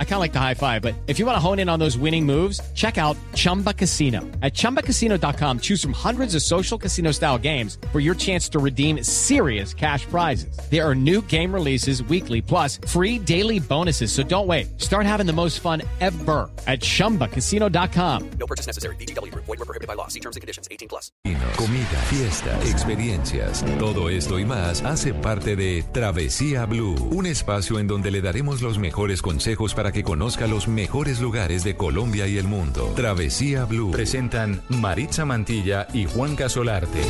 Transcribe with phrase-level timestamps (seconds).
[0.00, 1.78] I kind of like the high five, but if you want to hone in on
[1.78, 4.22] those winning moves, check out Chumba Casino.
[4.42, 9.04] At chumbacasino.com, choose from hundreds of social casino style games for your chance to redeem
[9.04, 10.58] serious cash prizes.
[10.68, 14.10] There are new game releases weekly, plus free daily bonuses.
[14.10, 14.80] So don't wait.
[14.80, 18.30] Start having the most fun ever at chumbacasino.com.
[18.40, 18.96] No purchase necessary.
[18.96, 19.32] BGW.
[19.34, 20.08] Void were prohibited by law.
[20.08, 20.66] See terms and conditions.
[20.72, 21.12] 18 plus.
[21.56, 23.64] Comida, fiestas, experiencias.
[23.78, 28.62] Todo esto y más hace parte de Travesía Blue, un espacio en donde le daremos
[28.62, 32.92] los mejores consejos para que conozca los mejores lugares de Colombia y el mundo.
[32.96, 33.90] Travesía Blue.
[33.90, 37.00] Presentan Maritza Mantilla y Juan Casolarte.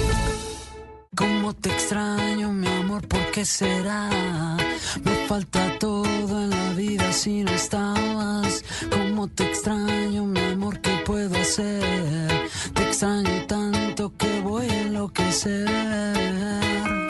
[1.16, 4.56] Cómo te extraño, mi amor, ¿por qué será?
[5.02, 8.64] Me falta todo en la vida si no estabas.
[8.90, 12.48] Cómo te extraño, mi amor, ¿qué puedo hacer?
[12.74, 17.07] Te extraño tanto que voy a enloquecer.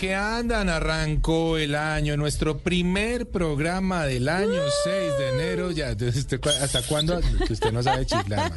[0.00, 0.70] Qué andan?
[0.70, 5.70] Arrancó el año, nuestro primer programa del año, 6 de enero.
[5.72, 7.20] Ya, entonces, ¿usted cu- ¿hasta cuándo?
[7.50, 8.50] Usted no sabe chiflar.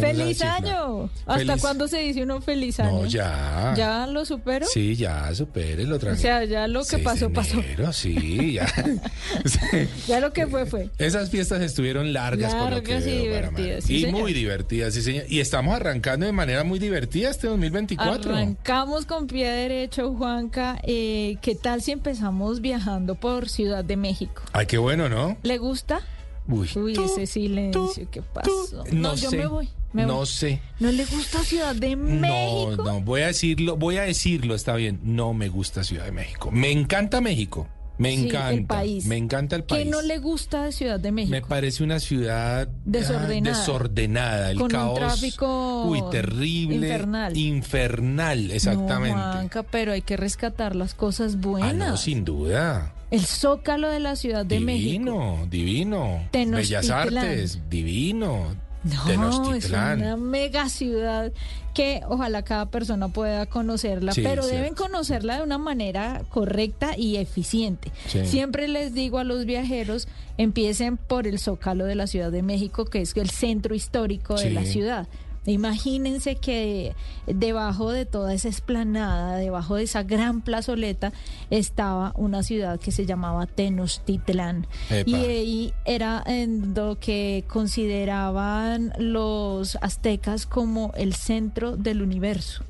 [0.00, 1.04] Usted ¡Feliz año!
[1.26, 3.02] ¿Hasta Feliz- cuándo se dice uno feliz año?
[3.02, 3.74] No, ya.
[3.76, 4.66] ¿Ya lo supero?
[4.66, 6.22] Sí, ya, supérelo O tranquilo.
[6.22, 7.58] sea, ya lo que 6 de pasó, pasó.
[7.60, 8.66] enero, sí, ya.
[9.44, 9.58] Sí.
[10.06, 10.90] Ya lo que fue, fue.
[10.98, 14.20] Esas fiestas estuvieron largas, por lo que Largas y veo, divertidas, sí, y señor.
[14.20, 15.24] muy divertidas, sí, señor.
[15.28, 18.32] Y estamos arrancando de manera muy divertida este 2024.
[18.34, 20.78] Arrancamos con pie derecho, Juanca.
[20.84, 24.42] Eh, ¿Qué tal si empezamos viajando por Ciudad de México?
[24.52, 25.36] Ay, qué bueno, ¿no?
[25.42, 26.00] ¿Le gusta?
[26.48, 28.26] Uy, Uy, tú, ese silencio, tú, ¿qué tú.
[28.32, 28.84] pasó?
[28.92, 29.36] No, yo sé.
[29.36, 29.68] me voy.
[29.96, 30.26] Me no voy.
[30.26, 30.60] sé.
[30.78, 32.74] ¿No le gusta Ciudad de México?
[32.76, 35.00] No, no, voy a decirlo, voy a decirlo, está bien.
[35.02, 36.50] No me gusta Ciudad de México.
[36.52, 37.66] Me encanta México.
[37.98, 38.50] Me Sí, encanta.
[38.52, 39.06] el país.
[39.06, 39.84] Me encanta el país.
[39.84, 41.30] ¿Qué no le gusta de Ciudad de México?
[41.30, 43.56] Me parece una ciudad ah, Desordenada.
[43.58, 44.98] desordenada, el Con un caos.
[44.98, 46.74] tráfico uy, terrible.
[46.88, 47.34] infernal.
[47.38, 49.16] Infernal, exactamente.
[49.16, 51.74] No, Juanca, pero hay que rescatar las cosas ah, buenas.
[51.74, 52.92] no, sin duda.
[53.10, 54.90] El zócalo de la Ciudad de México.
[54.90, 56.28] divino, divino.
[56.32, 58.54] Bellas Artes, divino.
[58.86, 61.32] No, es una mega ciudad
[61.74, 67.16] que ojalá cada persona pueda conocerla, Sí, pero deben conocerla de una manera correcta y
[67.16, 67.92] eficiente.
[68.06, 68.24] Sí.
[68.24, 70.08] Siempre les digo a los viajeros,
[70.38, 74.50] empiecen por el Zócalo de la Ciudad de México, que es el centro histórico de
[74.50, 75.06] la ciudad.
[75.46, 76.94] Imagínense que
[77.26, 81.12] debajo de toda esa esplanada, debajo de esa gran plazoleta,
[81.50, 84.66] estaba una ciudad que se llamaba Tenochtitlán.
[84.90, 85.10] Epa.
[85.10, 92.64] Y ahí era en lo que consideraban los aztecas como el centro del universo.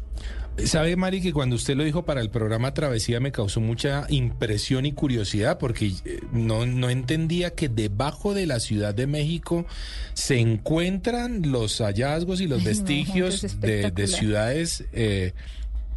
[0.64, 4.86] Sabe, Mari, que cuando usted lo dijo para el programa Travesía me causó mucha impresión
[4.86, 9.66] y curiosidad porque eh, no, no entendía que debajo de la Ciudad de México
[10.14, 15.34] se encuentran los hallazgos y los no, vestigios es de, de ciudades eh,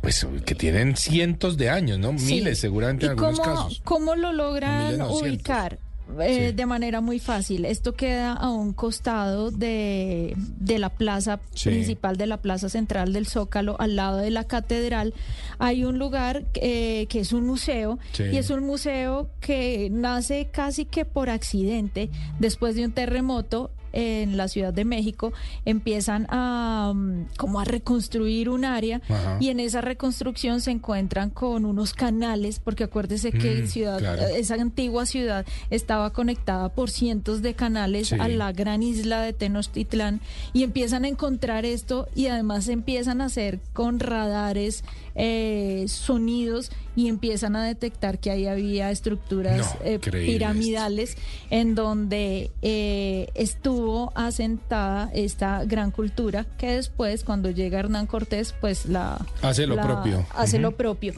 [0.02, 2.18] pues que tienen cientos de años, ¿no?
[2.18, 2.36] Sí.
[2.36, 3.82] Miles seguramente en ¿Y algunos cómo, casos.
[3.84, 5.22] cómo lo logran 1900.
[5.22, 5.80] ubicar?
[6.20, 6.56] Eh, Sí.
[6.56, 7.66] De manera muy fácil.
[7.66, 11.70] Esto queda a un costado de, de la plaza Sí.
[11.70, 15.14] principal, de la plaza central del Zócalo, al lado de la catedral.
[15.60, 18.24] Hay un lugar eh, que es un museo Sí.
[18.32, 22.10] y es un museo que nace casi que por accidente
[22.40, 25.34] después de un terremoto en la Ciudad de México,
[25.66, 29.38] empiezan a mm, como a reconstruir un área Ajá.
[29.40, 34.22] y en esa reconstrucción se encuentran con unos canales, porque acuérdese que Mm, ciudad, claro.
[34.28, 38.16] esa antigua ciudad estaba conectada por cientos de canales Sí.
[38.20, 40.22] a la gran isla de Tenochtitlán
[40.54, 44.84] y empiezan a encontrar esto y además empiezan a hacer con radares
[45.16, 51.16] eh, sonidos y empiezan a detectar que ahí había estructuras No, eh, piramidales
[51.50, 58.86] en donde eh, estuvo asentada esta gran cultura que después cuando llega Hernán Cortés pues
[58.86, 60.26] la Hace lo la- propio.
[60.36, 61.14] hace lo propio.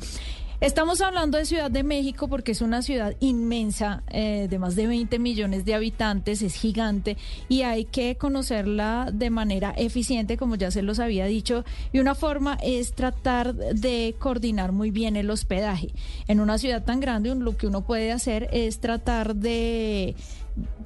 [0.61, 4.85] Estamos hablando de Ciudad de México porque es una ciudad inmensa, eh, de más de
[4.85, 7.17] 20 millones de habitantes, es gigante
[7.49, 12.13] y hay que conocerla de manera eficiente, como ya se los había dicho, y una
[12.13, 15.95] forma es tratar de coordinar muy bien el hospedaje.
[16.27, 20.13] En una ciudad tan grande, lo que uno puede hacer es tratar de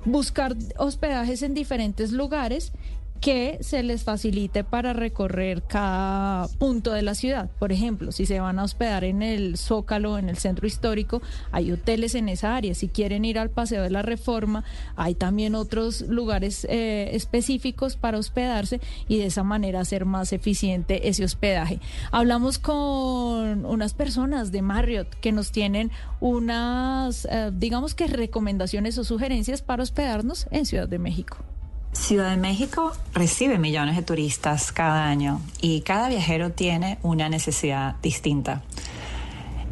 [0.06, 2.71] buscar hospedajes en diferentes lugares
[3.21, 7.50] que se les facilite para recorrer cada punto de la ciudad.
[7.59, 11.21] Por ejemplo, si se van a hospedar en el Zócalo, en el centro histórico,
[11.51, 12.75] hay hoteles en esa área.
[12.75, 14.63] Si quieren ir al Paseo de la Reforma,
[14.95, 21.09] hay también otros lugares eh, específicos para hospedarse y de esa manera hacer más eficiente
[21.09, 21.79] ese hospedaje.
[22.11, 29.03] Hablamos con unas personas de Marriott que nos tienen unas, eh, digamos que recomendaciones o
[29.03, 31.38] sugerencias para hospedarnos en Ciudad de México.
[31.95, 37.95] Ciudad de México recibe millones de turistas cada año y cada viajero tiene una necesidad
[38.03, 38.62] distinta.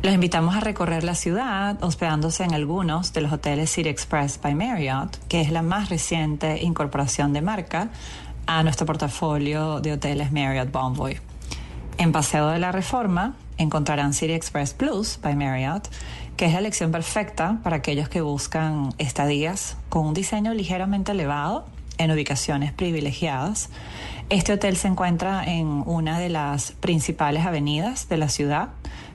[0.02, 4.56] Los invitamos a recorrer la ciudad hospedándose en algunos de los hoteles City Express by
[4.56, 7.90] Marriott, que es la más reciente incorporación de marca
[8.48, 11.20] a nuestro portafolio de hoteles Marriott Bonvoy.
[12.00, 15.88] En Paseo de la Reforma encontrarán City Express Plus by Marriott,
[16.36, 21.66] que es la elección perfecta para aquellos que buscan estadías con un diseño ligeramente elevado
[21.98, 23.70] en ubicaciones privilegiadas.
[24.30, 28.70] Este hotel se encuentra en una de las principales avenidas de la ciudad,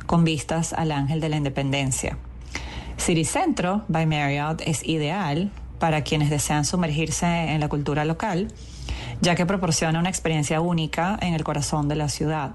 [0.06, 2.16] con vistas al Ángel de la Independencia.
[2.96, 8.48] City Centro by Marriott es ideal para quienes desean sumergirse en la cultura local,
[9.20, 12.52] ya que proporciona una experiencia única en el corazón de la ciudad.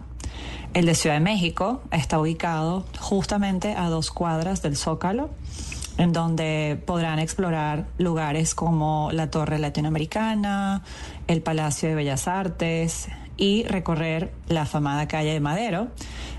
[0.73, 5.29] El de Ciudad de México está ubicado justamente a dos cuadras del Zócalo,
[5.97, 10.83] en donde podrán explorar lugares como la Torre Latinoamericana,
[11.27, 15.87] el Palacio de Bellas Artes y recorrer la afamada calle de Madero,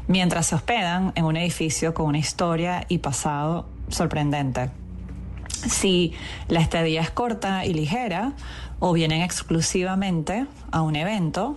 [0.06, 4.70] mientras se hospedan en un edificio con una historia y pasado sorprendente.
[5.48, 6.12] Si
[6.48, 8.32] la estadía es corta y ligera
[8.80, 11.56] o vienen exclusivamente a un evento,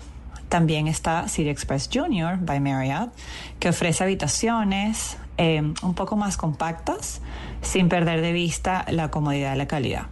[0.49, 3.11] también está City Express Junior by Marriott,
[3.59, 7.21] que ofrece habitaciones eh, un poco más compactas
[7.61, 10.03] sin perder de vista la comodidad y la calidad.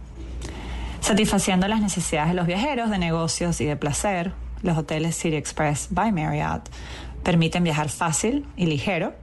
[1.00, 4.32] Satisfaciendo las necesidades de los viajeros de negocios y de placer,
[4.62, 6.68] los hoteles City Express by Marriott
[7.22, 9.14] permiten viajar fácil y ligero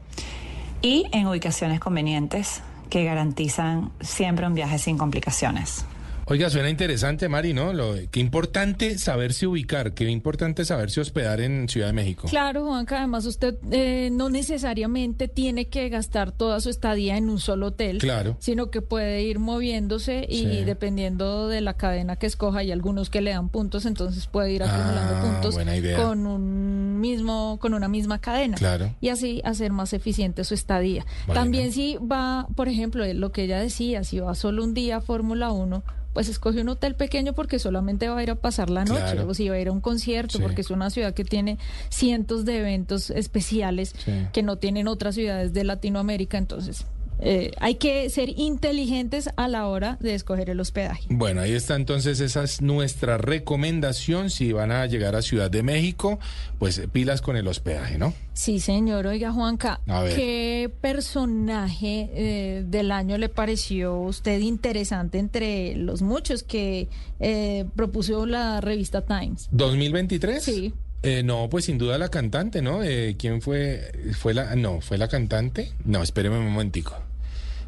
[0.81, 5.85] y en ubicaciones convenientes que garantizan siempre un viaje sin complicaciones.
[6.25, 7.73] Oiga, suena interesante, Mari, ¿no?
[7.73, 12.27] Lo, qué importante saberse ubicar, qué importante saberse hospedar en Ciudad de México.
[12.29, 17.39] Claro, Juanca, además usted eh, no necesariamente tiene que gastar toda su estadía en un
[17.39, 18.37] solo hotel, Claro.
[18.39, 20.63] sino que puede ir moviéndose y Sí.
[20.63, 24.63] dependiendo de la cadena que escoja, hay algunos que le dan puntos, entonces puede ir
[24.63, 25.57] acumulando Ah, puntos
[25.97, 28.55] con un mismo, con una misma cadena.
[28.55, 28.95] Claro.
[29.01, 31.05] Y así hacer más eficiente su estadía.
[31.33, 35.01] También si va, por ejemplo, lo que ella decía, si va solo un día a
[35.01, 38.85] Fórmula 1, pues escoge un hotel pequeño porque solamente va a ir a pasar la
[38.85, 39.27] noche, Claro.
[39.27, 40.43] o si va a ir a un concierto, Sí.
[40.43, 41.57] porque es una ciudad que tiene
[41.89, 44.11] cientos de eventos especiales Sí.
[44.31, 46.85] que no tienen otras ciudades de Latinoamérica, entonces
[47.25, 51.03] eh, hay que ser inteligentes a la hora de escoger el hospedaje.
[51.09, 54.29] Bueno, ahí está entonces, esa es nuestra recomendación.
[54.29, 56.19] Si van a llegar a Ciudad de México,
[56.59, 58.13] pues pilas con el hospedaje, ¿no?
[58.33, 59.07] Sí, señor.
[59.07, 59.79] Oiga, Juanca.
[60.15, 66.89] ¿qué personaje eh, del año le pareció a usted interesante entre los muchos que
[67.19, 69.49] eh, propuso la revista Times?
[69.51, 70.39] ¿2023?
[70.39, 70.73] Sí.
[71.03, 72.81] Eh, no, pues sin duda la cantante, ¿no?
[72.81, 73.91] Eh, ¿Quién fue?
[74.17, 74.55] ¿Fue la?
[74.55, 75.73] No, ¿fue la cantante?
[75.83, 76.95] No, espéreme un momentico.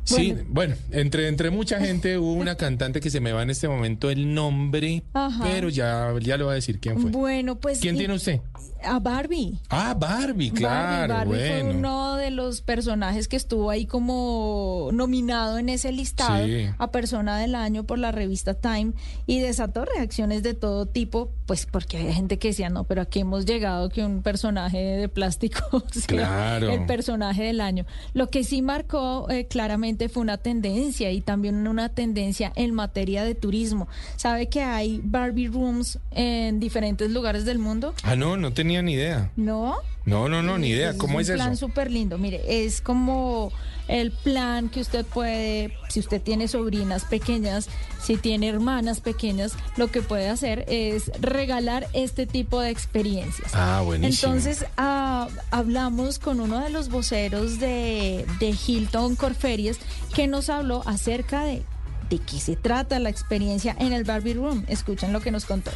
[0.05, 0.43] Sí, Bueno.
[0.49, 4.09] bueno, entre, entre mucha gente hubo una cantante que se me va en este momento
[4.09, 5.43] el nombre, Ajá.
[5.43, 7.11] pero ya, ya le voy a decir quién fue.
[7.11, 7.79] Bueno, pues...
[7.79, 8.39] ¿Quién y- tiene usted?
[8.85, 9.59] A Barbie.
[9.69, 11.65] Ah, Barbie, claro, Barbie, Barbie bueno.
[11.69, 16.67] fue uno de los personajes que estuvo ahí como nominado en ese listado Sí.
[16.77, 18.93] a persona del año por la revista Time
[19.25, 23.19] y desató reacciones de todo tipo, pues porque hay gente que decía, no, pero aquí
[23.19, 25.59] hemos llegado que un personaje de plástico
[25.91, 26.69] sea Claro.
[26.71, 27.85] el personaje del año.
[28.13, 33.23] Lo que sí marcó eh, claramente fue una tendencia y también una tendencia en materia
[33.23, 33.87] de turismo.
[34.15, 37.93] ¿Sabe que hay Barbie Rooms en diferentes lugares del mundo?
[38.03, 39.31] Ah, no, no tenía ni idea.
[39.35, 39.77] ¿No?
[40.05, 40.89] No, no, no, ni idea.
[40.89, 41.67] Pues ¿Cómo es, un plan eso?
[41.67, 42.17] súper lindo.
[42.17, 43.51] Mire, es como
[43.87, 47.67] el plan que usted puede, si usted tiene sobrinas pequeñas,
[48.01, 53.51] si tiene hermanas pequeñas, lo que puede hacer es regalar este tipo de experiencias.
[53.53, 54.33] Ah, buenísimo.
[54.33, 59.77] Entonces, ah, hablamos con uno de los voceros de, de Hilton Corferias
[60.13, 61.63] que nos habló acerca de
[62.09, 64.63] de qué se trata la experiencia en el Barbie Room.
[64.67, 65.71] Escuchen lo que nos contó.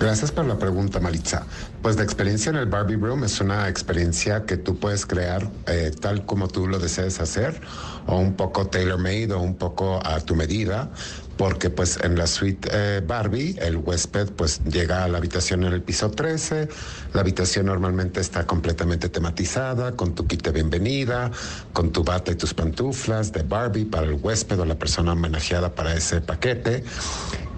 [0.00, 1.46] Gracias por la pregunta, Maritza.
[1.82, 5.92] Pues la experiencia en el Barbie Room es una experiencia que tú puedes crear eh,
[6.00, 7.60] tal como tú lo desees hacer,
[8.06, 10.90] o un poco tailor-made o un poco a tu medida,
[11.36, 15.72] porque pues en la suite eh, Barbie el huésped pues llega a la habitación en
[15.72, 16.68] el piso 13,
[17.14, 21.30] la habitación normalmente está completamente tematizada, con tu kit de bienvenida,
[21.72, 25.74] con tu bata y tus pantuflas de Barbie para el huésped o la persona homenajeada
[25.74, 26.84] para ese paquete.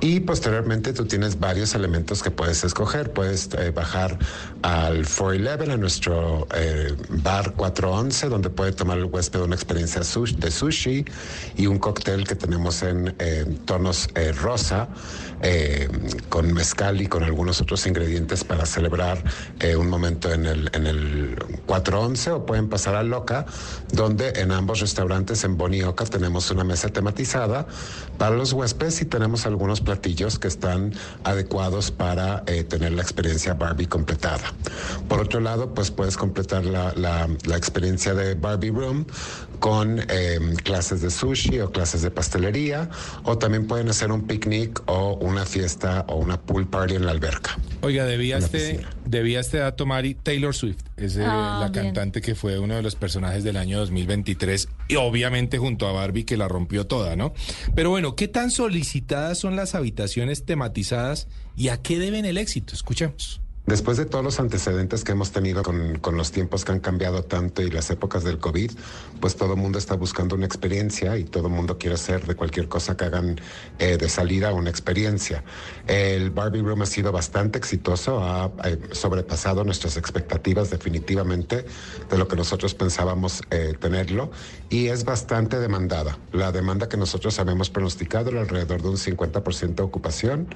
[0.04, 3.12] Y posteriormente tú tienes varios elementos que puedes escoger.
[3.12, 4.18] Puedes eh, bajar
[4.60, 10.50] al 411, a nuestro eh, bar 411, donde puede tomar el huésped una experiencia de
[10.50, 11.06] sushi
[11.56, 14.88] y un cóctel que tenemos en eh, tonos eh, rosa,
[15.42, 15.88] eh,
[16.28, 19.22] con mezcal y con algunos otros ingredientes para celebrar
[19.60, 22.30] eh, un momento en el, en el 411.
[22.32, 23.46] O pueden pasar a Loca,
[23.92, 27.66] donde en ambos restaurantes en Bonioca tenemos una mesa tematizada
[28.18, 30.92] para los huéspedes y tenemos algunos platillos que están
[31.24, 34.52] adecuados para tener la experiencia Barbie completada.
[35.08, 39.06] Por otro lado, pues puedes completar la, la- la experiencia de Barbie Room
[39.58, 42.88] con eh, clases de sushi o clases de pastelería
[43.24, 47.12] o también pueden hacer un picnic o una fiesta o una pool party en la
[47.12, 47.58] alberca.
[47.82, 51.86] Oiga, debía este, debía este dato, Mari, Taylor Swift, es eh, Ah, la bien.
[51.86, 56.24] cantante que fue uno de los personajes del año 2023 y obviamente junto a Barbie
[56.24, 57.34] que la rompió toda, ¿no?
[57.74, 62.74] Pero bueno, ¿qué tan solicitadas son las habitaciones tematizadas y a qué deben el éxito?
[62.74, 63.40] Escuchemos.
[63.66, 67.62] Después de todos los antecedentes que hemos tenido con, los tiempos que han cambiado tanto
[67.62, 68.70] y las épocas del COVID,
[69.20, 72.34] pues todo el mundo está buscando una experiencia y todo el mundo quiere hacer de
[72.34, 73.40] cualquier cosa que hagan
[73.78, 75.44] eh, de salida una experiencia.
[75.86, 81.64] El Barbie Room ha sido bastante exitoso, ha eh, sobrepasado nuestras expectativas definitivamente
[82.10, 84.30] de lo que nosotros pensábamos eh, tenerlo
[84.68, 86.18] y es bastante demandada.
[86.32, 90.48] La demanda que nosotros habíamos pronosticado era alrededor de un 50% de ocupación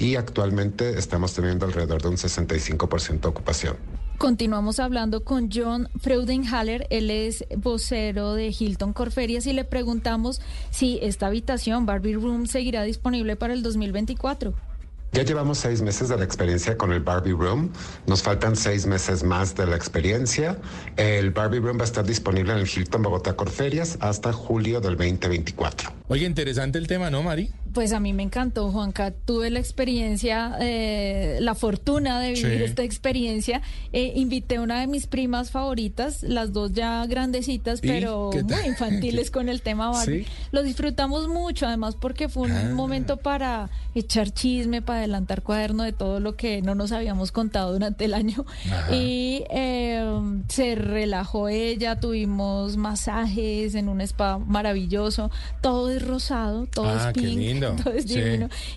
[0.00, 3.76] y actualmente estamos teniendo alrededor de un 65% de ocupación.
[4.18, 10.40] Continuamos hablando con John Freudenhaller, él es vocero de Hilton Corferias y le preguntamos
[10.70, 14.52] si esta habitación Barbie Room seguirá disponible para el 2024.
[15.12, 17.72] Ya llevamos seis meses de la experiencia con el Barbie Room.
[18.06, 20.56] Nos faltan seis meses más de la experiencia.
[20.96, 24.96] El Barbie Room va a estar disponible en el Hilton Bogotá Corferias hasta julio del
[24.96, 25.92] 2024.
[26.08, 27.50] Oye, interesante el tema, ¿no, Mari?
[27.72, 29.12] Pues a mí me encantó, Juanca.
[29.12, 32.64] Tuve la experiencia, eh, la fortuna de vivir Sí.
[32.64, 33.62] esta experiencia.
[33.92, 39.30] Eh, invité a una de mis primas favoritas, las dos ya grandecitas, pero muy infantiles
[39.30, 40.24] con el tema Barbie.
[40.24, 40.30] ¿Sí?
[40.50, 42.70] Lo disfrutamos mucho, además porque fue un Ah.
[42.74, 47.72] momento para echar chisme, para adelantar cuaderno de todo lo que no nos habíamos contado
[47.72, 48.44] durante el año.
[48.66, 48.94] Ajá.
[48.96, 50.04] Y eh,
[50.48, 55.30] se relajó ella, tuvimos masajes en un spa maravilloso.
[55.60, 57.76] Todo es rosado, todo Ah, es pink, lindo.
[57.84, 58.20] todo es Sí.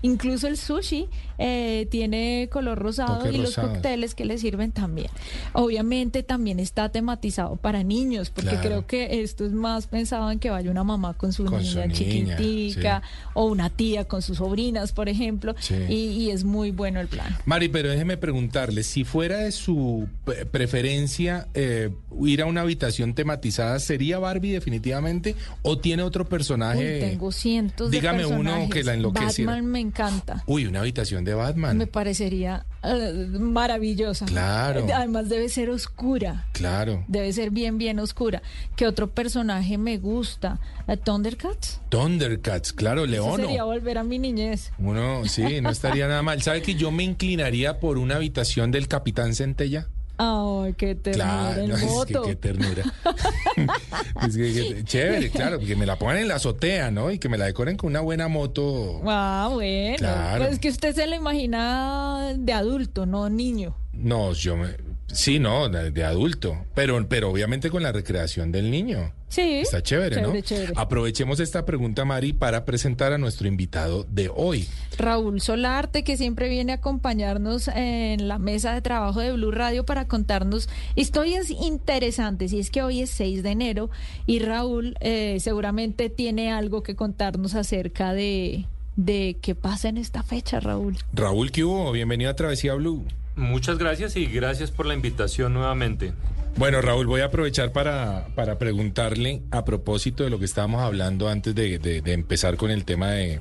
[0.02, 5.10] Incluso el sushi eh, tiene color rosado y los cócteles que le sirven también.
[5.54, 8.64] Obviamente también está tematizado para niños, porque Claro.
[8.68, 11.80] creo que esto es más pensado en que vaya una mamá con su Con su
[11.80, 13.02] niña chiquitica
[13.34, 15.76] o una tía con sus sobrinas, por ejemplo, Sí.
[15.90, 17.36] y, y es muy bueno el plan.
[17.46, 21.90] Mari, pero déjeme preguntarle, si fuera de su pre- preferencia eh,
[22.22, 26.96] ir a una habitación tematizada, ¿sería Barbie definitivamente o tiene otro personaje?
[26.96, 28.70] Uy, tengo cientos Dígame de uno personajes.
[28.74, 29.52] Que la enloqueciera.
[29.52, 30.44] Batman me encanta.
[30.48, 31.78] Uy, una habitación de Batman.
[31.78, 34.26] Me parecería eh, maravillosa.
[34.26, 34.86] Claro.
[34.94, 36.48] Además debe ser oscura.
[36.54, 37.04] Claro.
[37.08, 38.42] Debe ser bien, bien oscura.
[38.76, 40.60] ¿Qué otro personaje me gusta?
[40.88, 41.82] Eh, Thundercats.
[41.90, 43.46] Thundercats, claro, Leono.
[43.46, 44.72] sería volver a mi niñez.
[44.78, 46.42] Uno, sí, no estaría nada mal.
[46.42, 49.88] ¿Sabe que yo me inclinaría por una habitación del Capitán Centella?
[50.26, 52.84] Ay, qué ternura Claro, en no, es que qué ternura.
[54.28, 57.12] Es que- que- chévere, claro, que me la pongan en la azotea, ¿no?
[57.12, 59.02] Y que me la decoren con una buena moto.
[59.06, 59.98] Ah, bueno.
[59.98, 60.40] Claro.
[60.44, 63.76] Pues es que usted se lo imagina de adulto, no niño.
[63.94, 64.70] No, yo me,
[65.08, 69.12] Sí, no, de, de adulto, pero, pero obviamente con la recreación del niño.
[69.34, 69.42] Sí.
[69.62, 70.40] Está chévere, ¿no?
[70.42, 70.74] Chévere.
[70.76, 74.68] Aprovechemos esta pregunta, Mari, para presentar a nuestro invitado de hoy.
[74.98, 79.86] Raúl Solarte, que siempre viene a acompañarnos en la mesa de trabajo de Blue Radio
[79.86, 82.54] para contarnos historias interesantes.
[82.54, 83.90] Y es que hoy es 6 de enero
[84.28, 90.22] y Raúl eh, seguramente tiene algo que contarnos acerca de, de qué pasa en esta
[90.22, 90.98] fecha, Raúl.
[91.12, 91.92] Raúl, ¿qué hubo?
[91.92, 93.04] Bienvenido a Travesía Blue.
[93.36, 96.14] Muchas gracias y gracias por la invitación nuevamente.
[96.56, 101.28] Bueno, Raúl, voy a aprovechar para, para preguntarle a propósito de lo que estábamos hablando
[101.28, 103.40] antes de, de- de empezar con el tema de,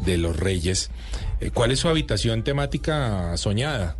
[0.00, 0.90] de los reyes.
[1.40, 3.96] eh, ¿Cuál es su habitación temática soñada?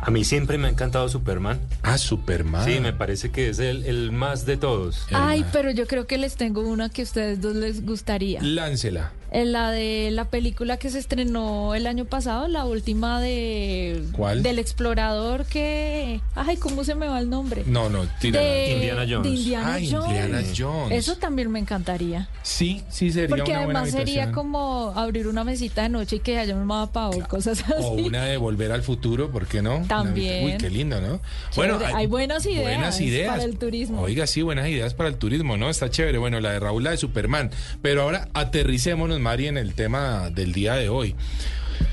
[0.00, 1.60] A mí siempre me ha encantado Superman.
[1.82, 2.64] Ah, Superman.
[2.64, 5.06] Sí, me parece que es el, el más de todos.
[5.12, 8.40] Ay, pero yo creo que les tengo una que a ustedes dos les gustaría.
[8.42, 9.12] Láncela.
[9.34, 14.00] En la de la película que se estrenó el año pasado, la última de...
[14.12, 14.44] ¿Cuál?
[14.44, 16.20] Del explorador que...
[16.36, 17.64] Ay, ¿cómo se me va el nombre?
[17.66, 18.46] No, no, tírala.
[18.46, 19.22] De Indiana Jones.
[19.24, 20.08] de Indiana Ah, Jones.
[20.08, 20.92] Indiana Jones.
[20.98, 22.28] Eso también me encantaría.
[22.44, 26.20] Sí, sí, sería Porque una buena además sería como abrir una mesita de noche y
[26.20, 27.72] que haya un mapa o cosas así.
[27.82, 29.82] O una de volver al futuro, ¿por qué no?
[29.88, 30.44] También.
[30.44, 31.20] Uy, qué lindo, ¿no?
[31.50, 31.86] Chévere.
[31.92, 33.30] Hay buenas ideas Buenas ideas.
[33.32, 34.00] para el turismo.
[34.00, 35.70] Oiga, sí, buenas ideas para el turismo, ¿no?
[35.70, 36.18] Está chévere.
[36.18, 37.50] Bueno, la de Raúl, la de Superman.
[37.82, 41.16] Pero ahora aterricémonos, Mari, en el tema del día de hoy.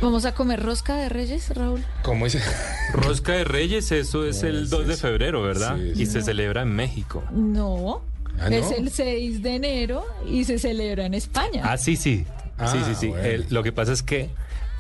[0.02, 1.82] Vamos a comer rosca de reyes, Raúl.
[2.04, 2.38] ¿Cómo es?
[2.94, 5.78] Rosca de Reyes, eso es el 2 de febrero, ¿verdad?
[5.78, 6.08] Sí, Y sí.
[6.08, 7.24] se celebra en México.
[7.32, 8.02] No.
[8.38, 8.56] Ah, ¿no?
[8.58, 11.62] Es el 6 de enero y se celebra en España.
[11.64, 12.26] Ah, sí, sí.
[12.58, 13.08] Ah, sí, sí, sí.
[13.08, 13.24] bueno.
[13.24, 14.30] El- lo que pasa es que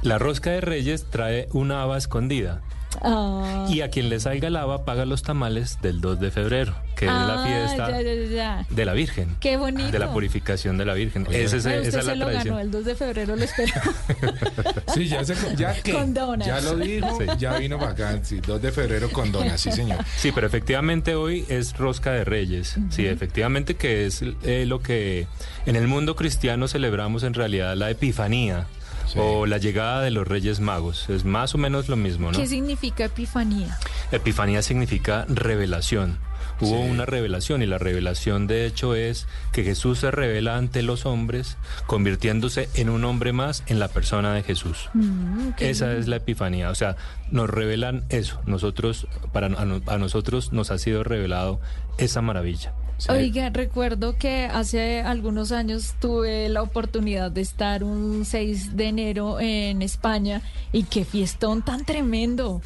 [0.02, 2.62] la Rosca de Reyes trae una haba escondida.
[3.02, 3.66] Ah.
[3.70, 7.08] Y a quien le salga el haba paga los tamales del 2 de febrero, que
[7.08, 8.66] es la Ah, fiesta ya, ya, ya.
[8.70, 9.36] de la Virgen.
[9.40, 9.90] Qué bonito.
[9.92, 11.26] De la purificación de la Virgen.
[11.28, 11.44] Oye.
[11.44, 12.56] Ese es- Ay, esa usted es la lo tradición.
[12.56, 13.72] ganó, el 2 de febrero lo espero.
[14.94, 15.94] Sí, ya, se, ya, ¿qué?
[15.94, 16.46] Con donas.
[16.46, 17.26] ya lo dijo, Sí.
[17.40, 18.20] ya vino acá.
[18.24, 20.00] Sí, 2 de febrero con donas, sí, señor.
[20.18, 22.76] Sí, pero efectivamente hoy es Rosca de Reyes.
[22.92, 25.28] Sí, efectivamente que es eh, lo que
[25.66, 28.68] en el mundo cristiano celebramos en realidad la Epifanía
[29.08, 29.18] Sí.
[29.20, 31.10] o la llegada de los Reyes Magos.
[31.10, 32.38] Es más o menos lo mismo, ¿no?
[32.40, 33.78] ¿Qué significa epifanía?
[34.12, 36.18] Epifanía significa revelación.
[36.62, 36.90] Hubo Sí.
[36.92, 41.58] una revelación y la revelación de hecho es que Jesús se revela ante los hombres
[41.88, 44.90] convirtiéndose en un hombre más en la persona de Jesús.
[44.94, 46.96] Mm, Esa es la epifanía, o sea,
[47.32, 48.40] nos revelan eso.
[48.46, 51.60] Nosotros, para a, no- a nosotros nos ha sido revelado
[51.98, 52.74] esa maravilla.
[52.98, 53.12] Sí.
[53.12, 59.40] Oiga, recuerdo que hace algunos años tuve la oportunidad de estar un 6 de enero
[59.40, 62.62] en España y qué fiestón tan tremendo.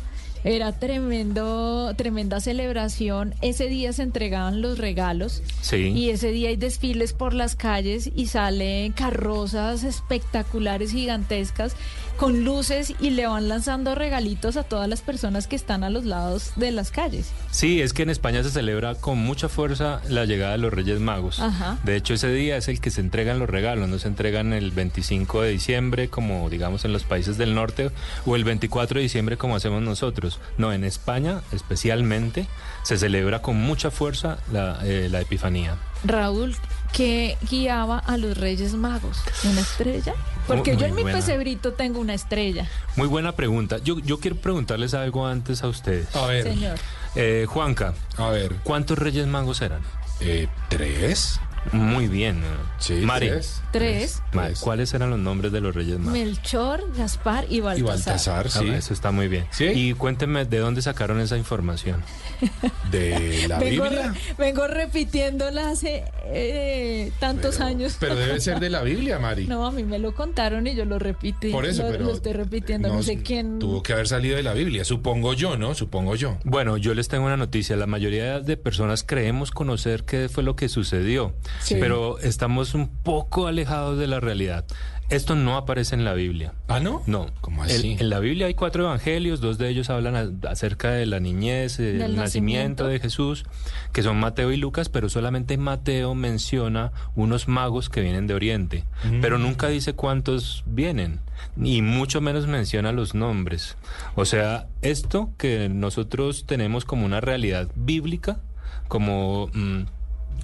[0.46, 3.34] Era tremendo, tremenda celebración.
[3.42, 5.88] Ese día se entregaban los regalos Sí.
[5.88, 11.76] y ese día hay desfiles por las calles y salen carrozas espectaculares, gigantescas,
[12.18, 16.06] con luces y le van lanzando regalitos a todas las personas que están a los
[16.06, 17.32] lados de las calles.
[17.52, 21.00] Sí, es que en España se celebra con mucha fuerza la llegada de los Reyes
[21.02, 21.42] Magos.
[21.42, 21.78] Ajá.
[21.84, 24.72] De hecho, ese día es el que se entregan los regalos, no se entregan el
[24.72, 27.90] 25 de diciembre como digamos en los países del norte
[28.26, 30.35] o el 24 de diciembre como hacemos nosotros.
[30.58, 32.48] No, en España especialmente
[32.84, 35.76] se celebra con mucha fuerza la, eh, la Epifanía.
[36.04, 36.56] Raúl,
[36.94, 39.18] ¿qué guiaba a los Reyes Magos?
[39.44, 40.14] ¿Una estrella?
[40.48, 41.18] Porque Muy yo en mi buena.
[41.18, 43.80] pesebrito tengo una estrella, Muy buena pregunta.
[43.80, 46.16] Yo, yo quiero preguntarles algo antes a ustedes.
[46.16, 46.78] A ver, señor.
[47.16, 48.54] Eh, Juanca, a ver.
[48.64, 49.82] ¿cuántos Reyes Magos eran?
[50.20, 51.40] Eh, ¿Tres?
[51.72, 52.42] Muy bien.
[52.78, 53.62] Sí, Mari, tres.
[53.72, 54.22] Tres.
[54.34, 54.54] Mari.
[54.60, 56.14] ¿cuáles eran los nombres de los Reyes Magos?
[56.14, 57.88] Melchor, Gaspar y Y Baltasar.
[58.16, 58.70] Baltasar, Ah, sí.
[58.70, 59.46] eso está muy bien.
[59.52, 59.66] ¿Sí?
[59.66, 62.04] Y cuéntenme de dónde sacaron esa información.
[62.92, 64.12] De la vengo, Biblia.
[64.14, 67.98] re- vengo repitiéndola hace eh, tantos Pero- años.
[68.00, 69.48] Pero debe ser de la Biblia, Mari.
[69.48, 71.50] No, a mí me lo contaron y yo lo repetí.
[71.52, 72.06] Por eso, lo, pero.
[72.06, 73.60] lo estoy repitiendo, no, sé quién.
[73.60, 75.76] Tuvo que haber salido de la Biblia, supongo yo, ¿no?
[75.76, 76.38] Supongo yo.
[76.44, 77.76] Bueno, yo les tengo una noticia.
[77.76, 81.76] La mayoría de personas creemos conocer qué fue lo que sucedió, Sí.
[81.80, 84.66] pero estamos un poco alejados de la realidad.
[85.08, 86.54] Esto no aparece en la Biblia.
[86.68, 87.04] ¿Ah, no?
[87.06, 87.28] No.
[87.42, 87.96] ¿Cómo El- así?
[88.00, 91.78] en la Biblia hay cuatro evangelios, dos de ellos hablan a- acerca de la niñez,
[91.80, 92.88] el Del nacimiento nacimiento.
[92.88, 93.46] de Jesús,
[93.94, 98.84] que son Mateo y Lucas, pero solamente Mateo menciona unos magos que vienen de Oriente,
[99.04, 99.22] Mm.
[99.22, 101.20] pero nunca dice cuántos vienen,
[101.62, 103.78] y mucho menos menciona los nombres.
[104.16, 108.40] O sea, esto que nosotros tenemos como una realidad bíblica,
[108.88, 109.52] como...
[109.54, 109.82] mm,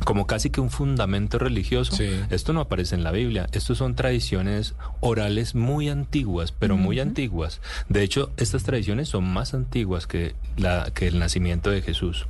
[0.05, 2.09] como casi que un fundamento religioso, Sí.
[2.29, 3.47] esto no aparece en la Biblia.
[3.51, 7.61] Estos son tradiciones orales muy antiguas, pero muy antiguas.
[7.89, 12.25] De hecho, estas tradiciones son más antiguas que, la, que el nacimiento de Jesús.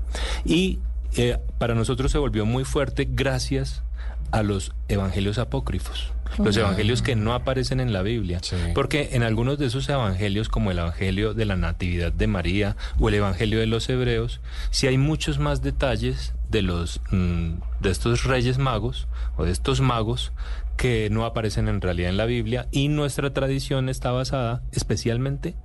[0.45, 0.79] Y
[1.17, 3.83] eh, para nosotros se volvió muy fuerte gracias
[4.31, 6.11] a los evangelios apócrifos.
[6.37, 6.61] los Ah.
[6.61, 8.39] evangelios que no aparecen en la Biblia.
[8.41, 8.55] Sí.
[8.73, 13.09] Porque en algunos de esos evangelios, como el evangelio de la Natividad de María o
[13.09, 18.25] el evangelio de los Hebreos, sí hay muchos más detalles de los mm, de estos
[18.25, 20.33] reyes magos o de estos magos
[20.77, 25.55] que no aparecen en realidad en la Biblia y nuestra tradición está basada especialmente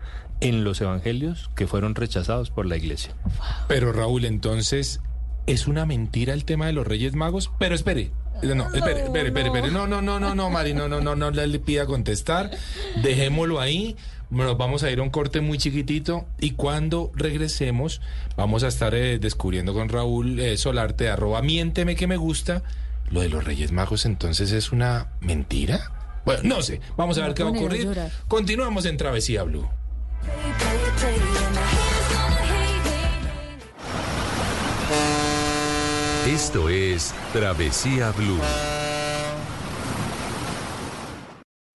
[0.41, 3.15] en los evangelios que fueron rechazados por la iglesia.
[3.69, 5.01] Pero Raúl, entonces,
[5.47, 7.51] ¿es una mentira el tema de los Reyes Magos?
[7.59, 8.13] Pero espere.
[8.43, 9.71] No, espere, espere, espere.
[9.71, 12.51] No, no, no, no, no, Mari, no, no, no, no le pida contestar.
[13.03, 13.97] Dejémoslo ahí.
[14.31, 18.01] Nos vamos a ir a un corte muy chiquitito y cuando regresemos
[18.37, 22.63] vamos a estar eh, descubriendo con Raúl eh, Solarte, arroba miénteme que me gusta.
[23.11, 25.93] Lo de los Reyes Magos entonces es una mentira.
[26.25, 26.81] Bueno, no sé.
[26.97, 27.89] Vamos a ver qué va a ocurrir.
[28.27, 29.69] Continuamos en Travesía Blue.
[36.27, 38.41] Esto es Travesía Blue.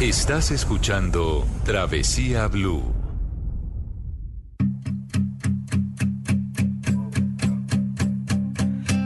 [0.00, 2.82] Estás escuchando Travesía Blue.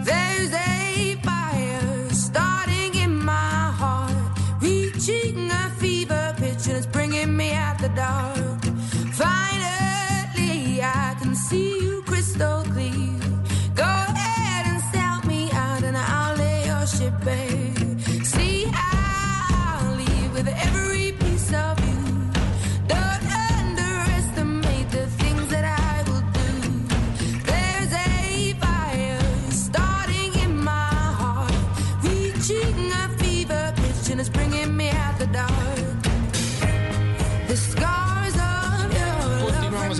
[0.04, 0.54] There's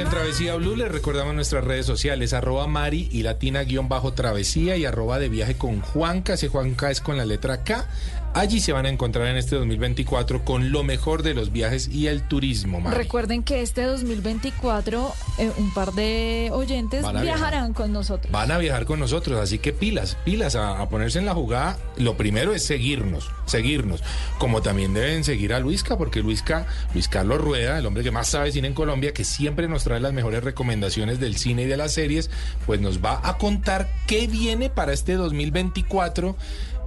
[0.05, 4.77] en Travesía Blue, les recordamos nuestras redes sociales, arroba Mari y Latina guion bajo Travesía
[4.77, 7.88] y arroba de viaje con Juanca, ese Juanca es con la letra K.
[8.35, 12.09] Allí se van a encontrar en este 2024 con lo mejor de los viajes y
[12.09, 12.97] el turismo, Mari.
[12.97, 17.23] Recuerden que este 2024 eh, un par de oyentes viajar.
[17.23, 18.33] viajarán con nosotros.
[18.33, 21.79] Van a viajar con nosotros, así que pilas, pilas a, a ponerse en la jugada.
[21.97, 24.03] Lo primero es seguirnos, seguirnos.
[24.38, 28.27] Como también deben seguir a Luisca, porque Luisca, Luis Carlos Rueda, el hombre que más
[28.27, 31.77] sabe cine en Colombia, que siempre nos trae las mejores recomendaciones del cine y de
[31.77, 32.31] las series,
[32.66, 36.37] pues nos va a contar qué viene para este 2024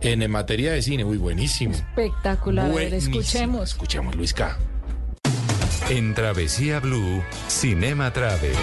[0.02, 1.04] en, materia de cine.
[1.04, 1.74] Uy, buenísimo.
[1.74, 2.66] Espectacular.
[2.66, 3.20] A ver, Buenísimo.
[3.20, 3.70] escuchemos.
[3.70, 4.58] Escuchemos, Luisca.
[5.90, 8.56] En Travesía Blue, Cinema Travel.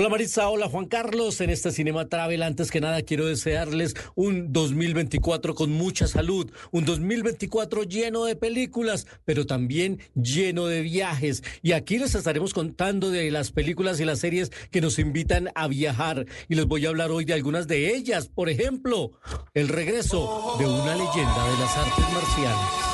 [0.00, 1.40] Hola Maritza, hola Juan Carlos.
[1.40, 6.84] En este Cinema Travel, antes que nada, quiero desearles un 2024 con mucha salud, un
[6.84, 11.42] 2024 lleno de películas, pero también lleno de viajes.
[11.62, 15.66] Y aquí les estaremos contando de las películas y las series que nos invitan a
[15.66, 16.26] viajar.
[16.48, 18.28] Y les voy a hablar hoy de algunas de ellas.
[18.28, 19.10] Por ejemplo,
[19.52, 22.88] el regreso de una leyenda de las artes marciales.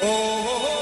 [0.00, 0.77] Pues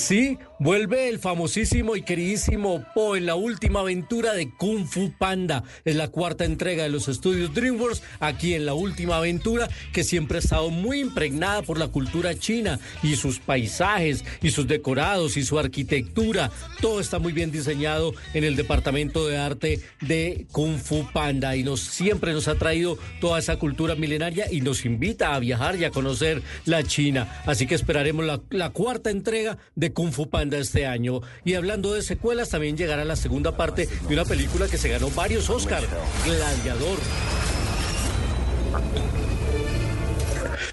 [0.00, 5.64] sí, vuelve el famosísimo y queridísimo Po en la última aventura de Kung Fu Panda.
[5.84, 10.36] Es la cuarta entrega de los estudios DreamWorks aquí en la última aventura que siempre
[10.36, 15.42] ha estado muy impregnada por la cultura china y sus paisajes y sus decorados y
[15.42, 16.52] su arquitectura.
[16.80, 21.64] Todo está muy bien diseñado en el departamento de arte de Kung Fu Panda y
[21.64, 25.84] nos siempre nos ha traído toda esa cultura milenaria y nos invita a viajar y
[25.84, 27.42] a conocer la China.
[27.46, 31.20] Así que esperaremos la, la cuarta entrega de Kung Fu Panda este año.
[31.44, 35.10] Y hablando de secuelas, también llegará la segunda parte de una película que se ganó
[35.10, 35.86] varios Oscars,
[36.24, 36.98] Gladiador.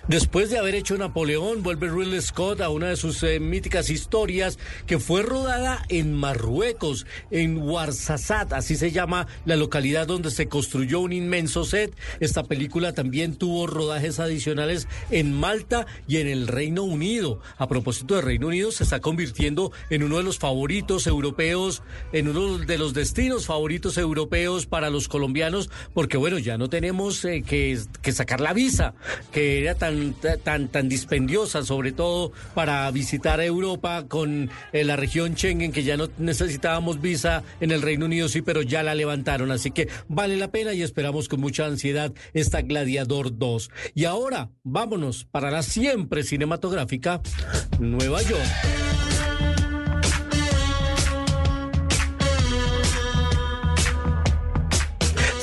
[0.09, 4.57] Después de haber hecho Napoleón, vuelve Ridley Scott a una de sus eh, míticas historias
[4.87, 10.99] que fue rodada en Marruecos, en Ouarzazate, así se llama la localidad donde se construyó
[10.99, 11.95] un inmenso set.
[12.19, 17.39] Esta película también tuvo rodajes adicionales en Malta y en el Reino Unido.
[17.59, 22.29] A propósito de Reino Unido, se está convirtiendo en uno de los favoritos europeos, en
[22.29, 27.43] uno de los destinos favoritos europeos para los colombianos, porque bueno, ya no tenemos eh,
[27.43, 28.95] que sacar la visa,
[29.31, 29.98] que era tan
[30.43, 35.97] tan, tan, dispendiosa, sobre todo para visitar Europa con eh, la región Schengen, que ya
[35.97, 39.51] no necesitábamos visa en el Reino Unido, sí, pero ya la levantaron.
[39.51, 43.71] Así que vale la pena y esperamos con mucha ansiedad esta Gladiador 2.
[43.95, 47.21] Y ahora, vámonos para la siempre cinematográfica
[47.79, 49.08] Nueva York.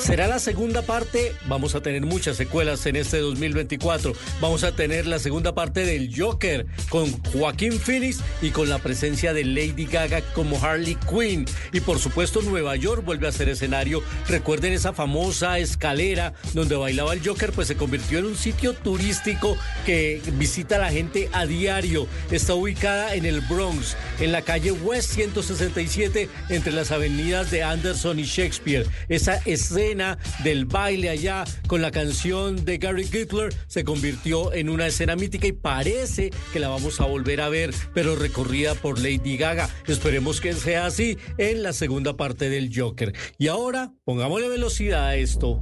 [0.07, 4.13] Será la segunda parte, vamos a tener muchas secuelas en este 2024.
[4.41, 9.35] Vamos a tener la segunda parte del Joker con Joaquín Phoenix y con la presencia
[9.35, 11.45] de Lady Gaga como Harley Quinn.
[11.73, 14.01] Y por supuesto Nueva York vuelve a ser escenario.
[14.29, 19.59] Recuerden esa famosa escalera donde bailaba el Joker, pues se convirtió en un sitio turístico
[19.85, 22.07] que visita a la gente a diario.
[22.31, 28.21] Está ubicada en el Bronx, en la calle West 167, entre las avenidas de Anderson
[28.21, 28.87] y Shakespeare.
[29.09, 29.96] Esa escena
[30.45, 35.47] del baile allá con la canción de Gary Gittler se convirtió en una escena mítica
[35.47, 39.71] y parece que la vamos a volver a ver, pero recorrida por Lady Gaga.
[39.87, 43.15] Esperemos que sea así en la segunda parte del Joker.
[43.39, 45.61] Y ahora, pongámosle velocidad a esto.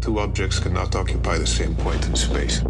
[0.00, 2.64] Two objects cannot occupy the same point in space.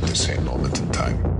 [0.00, 1.39] The same moment in time.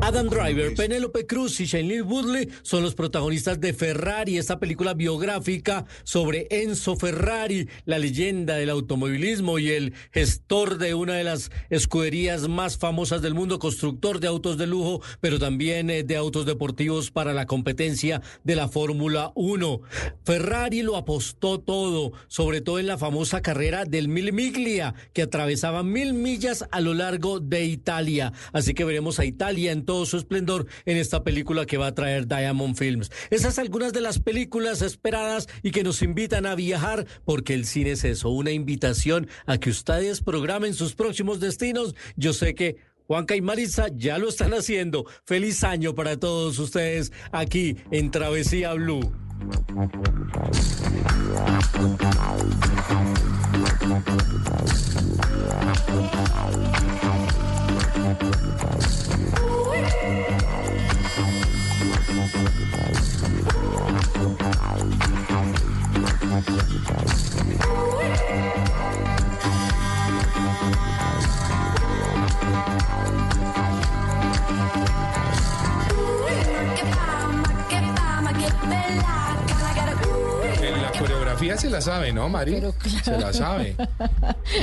[0.00, 5.84] Adam Driver, Penélope Cruz y Shailene Woodley son los protagonistas de Ferrari, esta película biográfica
[6.04, 12.48] sobre Enzo Ferrari, la leyenda del automovilismo y el gestor de una de las escuderías
[12.48, 17.10] más famosas del mundo, constructor de autos de lujo, pero también eh, de autos deportivos
[17.10, 19.80] para la competencia de la Fórmula 1.
[20.24, 25.82] Ferrari lo apostó todo, sobre todo en la famosa carrera del Mil Miglia, que atravesaba
[25.82, 28.32] mil millas a lo largo de Italia.
[28.52, 31.94] Así que veremos a Italia en todo su esplendor en esta película que va a
[31.94, 33.10] traer Diamond Films.
[33.30, 37.92] Esas algunas de las películas esperadas y que nos invitan a viajar porque el cine
[37.92, 41.94] es eso, una invitación a que ustedes programen sus próximos destinos.
[42.16, 45.04] Yo sé que Juanca y Marisa ya lo están haciendo.
[45.24, 49.00] Feliz año para todos ustedes aquí en Travesía Blue.
[58.10, 58.16] En
[81.48, 82.52] la coreografía se la sabe, ¿no, Mari?
[82.52, 83.04] Pero claro.
[83.04, 83.76] Se la sabe.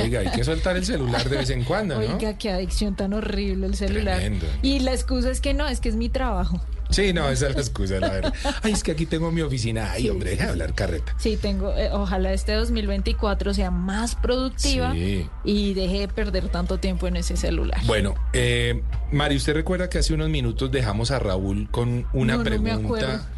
[0.02, 2.14] Oiga, hay que soltar el celular de vez en cuando, ¿no?
[2.14, 4.18] Oiga, qué adicción tan horrible el celular.
[4.18, 4.46] Tremendo.
[4.62, 6.60] Y la excusa es que no, es que es mi trabajo.
[6.90, 8.34] Sí, no, esa es la excusa, la verdad.
[8.62, 9.92] Ay, es que aquí tengo mi oficina.
[9.92, 11.14] Ay, hombre, deja de hablar carreta.
[11.18, 15.28] Sí, tengo, eh, ojalá este 2024 sea más productiva Sí.
[15.44, 17.80] y deje de perder tanto tiempo en ese celular.
[17.86, 22.44] Bueno, eh, Mari, ¿usted recuerda que hace unos minutos dejamos a Raúl con una No,
[22.44, 23.28] no me pregunta?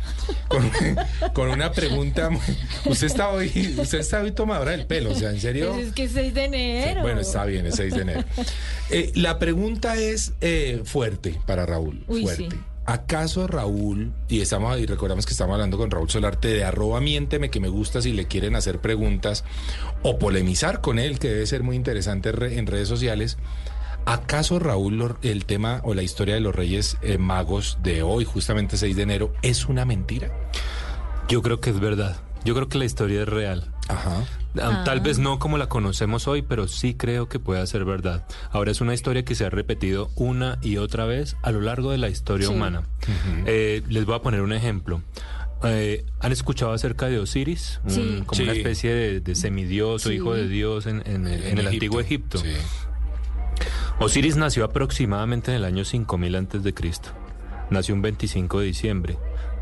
[0.48, 0.70] con,
[1.32, 2.28] con una pregunta.
[2.84, 5.72] Usted está hoy, usted está hoy tomadora del pelo, o sea, en serio.
[5.72, 7.02] Pues es que es 6 de Sí, enero.
[7.02, 8.24] bueno, está bien, es 6 de enero.
[8.90, 12.04] Eh, la pregunta es eh, fuerte para Raúl.
[12.08, 12.48] Uy, fuerte.
[12.86, 17.50] ¿Acaso Raúl, y estamos y recordamos que estamos hablando con Raúl Solarte de arroba miénteme
[17.50, 19.44] que me gusta si le quieren hacer preguntas
[20.02, 23.36] o polemizar con él, que debe ser muy interesante re- en redes sociales?
[24.06, 28.76] ¿Acaso Raúl el tema o la historia de los Reyes eh, Magos de hoy, justamente
[28.76, 30.30] 6 de enero, es una mentira?
[31.28, 32.16] Yo creo que es verdad.
[32.44, 33.70] Yo creo que la historia es real.
[33.92, 34.24] Ajá.
[34.61, 38.26] Ah, Tal vez no como la conocemos hoy, pero sí creo que puede ser verdad.
[38.50, 41.92] Ahora es una historia que se ha repetido una y otra vez a lo largo
[41.92, 42.53] de la historia Sí.
[42.53, 42.83] humana.
[43.46, 45.03] Eh, les voy a poner un ejemplo.
[45.62, 47.81] Eh, ¿Han escuchado acerca de Osiris?
[47.85, 48.22] Un- Sí.
[48.26, 50.16] como una especie de, de semidios o Sí.
[50.16, 52.38] hijo de Dios en, en el, en el antiguo Egipto.
[52.38, 52.48] Sí.
[53.98, 57.11] Osiris nació aproximadamente en el año 5000 antes de Cristo.
[57.70, 59.18] Nació un 25 de diciembre.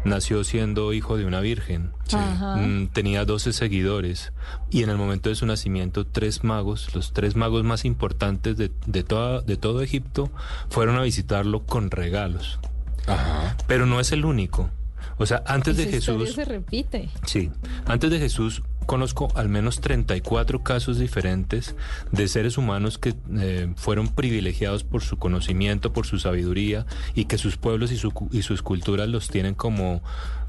[0.08, 1.92] Nació siendo hijo de una virgen.
[2.12, 2.56] Ajá.
[2.56, 4.32] Mm, tenía 12 seguidores
[4.70, 8.70] y en el momento de su nacimiento tres magos, los tres magos más importantes de,
[8.86, 10.30] de, toda, de todo Egipto,
[10.70, 12.58] fueron a visitarlo con regalos.
[13.06, 13.56] Ajá.
[13.66, 14.70] Pero no es el único.
[15.18, 16.34] O sea, antes de Esa Jesús...
[16.34, 17.08] se repite.
[17.26, 17.50] Sí,
[17.86, 21.76] antes de Jesús conozco al menos 34 casos diferentes
[22.10, 27.36] de seres humanos que eh, fueron privilegiados por su conocimiento, por su sabiduría y que
[27.36, 30.02] sus pueblos y, su cu- y sus culturas los tienen como,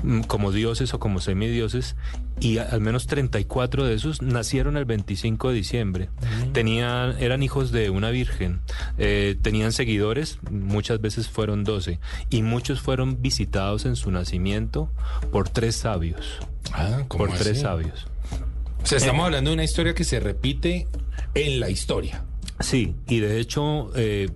[0.03, 1.97] mm, como dioses o como semidioses
[2.39, 6.09] y al menos 34 de esos nacieron el 25 de diciembre.
[6.53, 8.61] Tenían, eran hijos de una virgen,
[8.97, 11.99] eh, tenían seguidores, muchas veces fueron 12
[12.29, 14.89] y muchos fueron visitados en su nacimiento
[15.33, 16.39] por tres sabios.
[16.73, 18.07] Ah, ¿cómo Por tres sabios.
[18.81, 20.87] O sea, estamos hablando de una historia que se repite
[21.33, 22.23] en la historia.
[22.59, 24.29] Sí, y de hecho eh,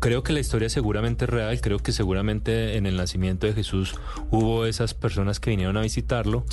[0.00, 3.94] creo que la historia seguramente es real, creo que seguramente en el nacimiento de Jesús
[4.30, 6.44] hubo esas personas que vinieron a visitarlo.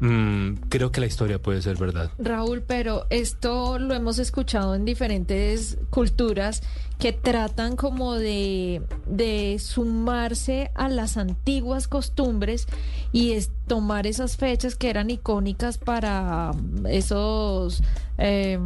[0.00, 2.10] Mm, creo que la historia puede ser verdad.
[2.18, 6.62] Raúl, pero esto lo hemos escuchado en diferentes culturas
[6.98, 12.66] que tratan como de, de sumarse a las antiguas costumbres
[13.12, 17.82] y es tomar esas fechas que eran icónicas para mm, esos
[18.18, 18.58] eh,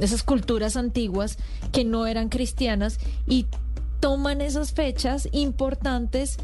[0.00, 1.38] esas culturas antiguas
[1.70, 3.46] que no eran cristianas y
[4.00, 6.38] toman esas fechas importantes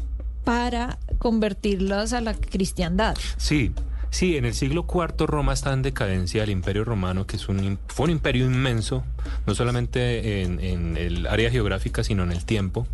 [0.45, 3.17] para convertirlas a la cristiandad.
[3.37, 3.71] Sí,
[4.15, 7.77] sí, en el siglo IV Roma está en decadencia, el imperio romano, que es un,
[7.87, 9.03] fue un imperio inmenso,
[9.45, 12.87] no solamente en, en el área geográfica, sino en el tiempo.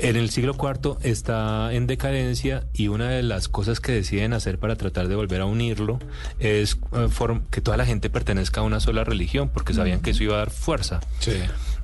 [0.00, 4.58] En el siglo IV está en decadencia y una de las cosas que deciden hacer
[4.58, 6.00] para tratar de volver a unirlo
[6.40, 7.08] es eh,
[7.50, 10.38] que toda la gente pertenezca a una sola religión, porque sabían que eso iba a
[10.38, 10.98] dar fuerza.
[11.20, 11.34] Sí.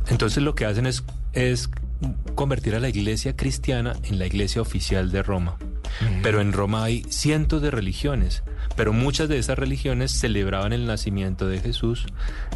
[0.09, 1.71] Entonces lo que hacen es, es
[2.35, 5.57] convertir a la iglesia cristiana en la iglesia oficial de Roma.
[6.23, 8.43] Pero en Roma hay cientos de religiones,
[8.77, 12.07] pero muchas de esas religiones celebraban el nacimiento de Jesús,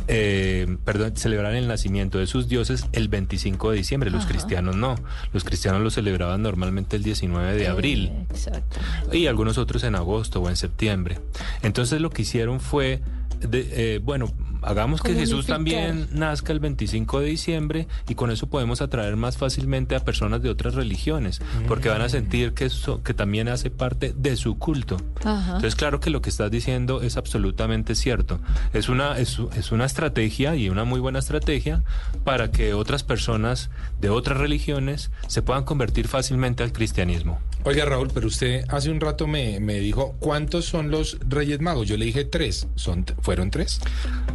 [0.07, 4.33] eh, perdón, celebraban el nacimiento de sus dioses el 25 de diciembre, los Ajá.
[4.33, 4.95] cristianos no,
[5.33, 8.79] los cristianos lo celebraban normalmente el 19 de abril Eh, exacto.
[9.13, 11.19] y algunos otros en agosto o en septiembre.
[11.63, 13.01] Entonces lo que hicieron fue,
[13.41, 18.49] de- eh, bueno, hagamos que Jesús también nazca el 25 de diciembre y con eso
[18.49, 23.03] podemos atraer más fácilmente a personas de otras religiones, porque van a sentir que, eso,
[23.03, 24.97] que también hace parte de su culto.
[25.25, 25.57] Ajá.
[25.57, 28.41] Entonces, claro que lo que estás diciendo es absolutamente cierto.
[28.73, 31.83] Es una, es, es una estrategia y una muy buena estrategia
[32.25, 33.71] para que otras personas
[34.01, 37.41] de otras religiones se puedan convertir fácilmente al cristianismo.
[37.65, 41.87] Oiga, Raúl, pero usted hace un rato me, me dijo, ¿cuántos son los Reyes Magos?
[41.87, 42.67] Yo le dije tres.
[42.75, 43.81] ¿Son, ¿Fueron tres?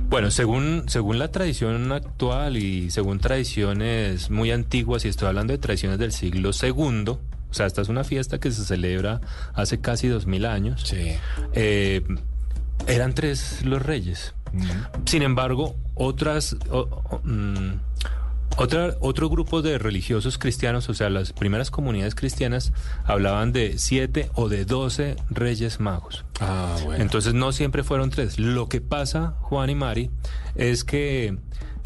[0.10, 5.58] Bueno, según, según la tradición actual y según tradiciones muy antiguas, y estoy hablando de
[5.58, 9.20] tradiciones del siglo segundo, o sea, esta es una fiesta que se celebra
[9.54, 10.94] hace casi dos mil años,
[11.54, 12.04] eh,
[12.88, 14.34] eran tres los reyes.
[15.06, 16.56] Sin embargo, otras...
[17.24, 17.87] mm,
[18.58, 22.74] otra, otro grupo de religiosos cristianos, o sea, las primeras comunidades cristianas,
[23.06, 26.26] hablaban de siete o de doce reyes magos.
[26.40, 27.02] Ah, bueno.
[27.02, 28.40] Entonces no siempre fueron tres.
[28.40, 30.12] Lo que pasa, Juan y Mari,
[30.56, 31.38] es que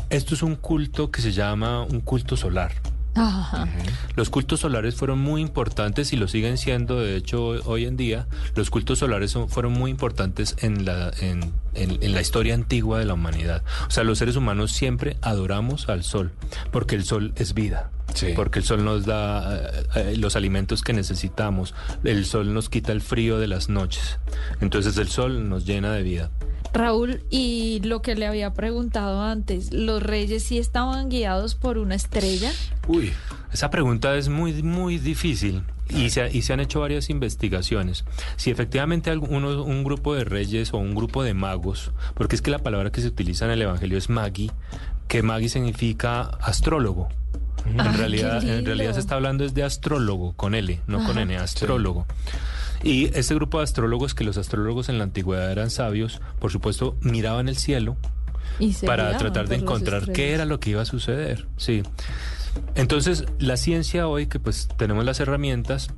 [0.09, 2.73] esto es un culto que se llama un culto solar.
[3.15, 3.67] Ajá.
[4.15, 8.27] Los cultos solares fueron muy importantes y lo siguen siendo, de hecho, hoy en día.
[8.55, 12.99] Los cultos solares son- fueron muy importantes en la, en, en- en la historia antigua
[12.99, 13.63] de la humanidad.
[13.87, 16.31] O sea, los seres humanos siempre adoramos al sol,
[16.71, 17.91] porque el sol es vida.
[18.35, 21.73] Porque el sol nos da eh, eh, los alimentos que necesitamos.
[22.03, 24.19] El sol nos quita el frío de las noches.
[24.59, 26.29] Entonces el sol nos llena de vida.
[26.73, 31.95] Raúl, y lo que le había preguntado antes, ¿los reyes sí estaban guiados por una
[31.95, 32.51] estrella?
[32.87, 33.11] Uy,
[33.51, 35.63] esa pregunta es muy, muy difícil.
[35.89, 38.05] Y se, y se han hecho varias investigaciones.
[38.37, 42.49] Si efectivamente alguno- un grupo de reyes o un grupo de magos, porque es que
[42.49, 44.49] la palabra que se utiliza en el Evangelio es magi,
[45.09, 47.09] que magi significa astrólogo.
[47.65, 51.17] En, realidad, en realidad se está hablando es de astrólogo, con L, no con.
[51.19, 52.07] N, astrólogo.
[52.83, 56.97] Y este grupo de astrólogos, que los astrólogos en la antigüedad eran sabios, por supuesto,
[57.01, 57.97] miraban el cielo
[58.59, 61.47] Y para tratar de encontrar qué era lo que iba a suceder.
[61.57, 61.83] Sí.
[62.75, 65.89] Entonces, la ciencia hoy, que pues tenemos las herramientas,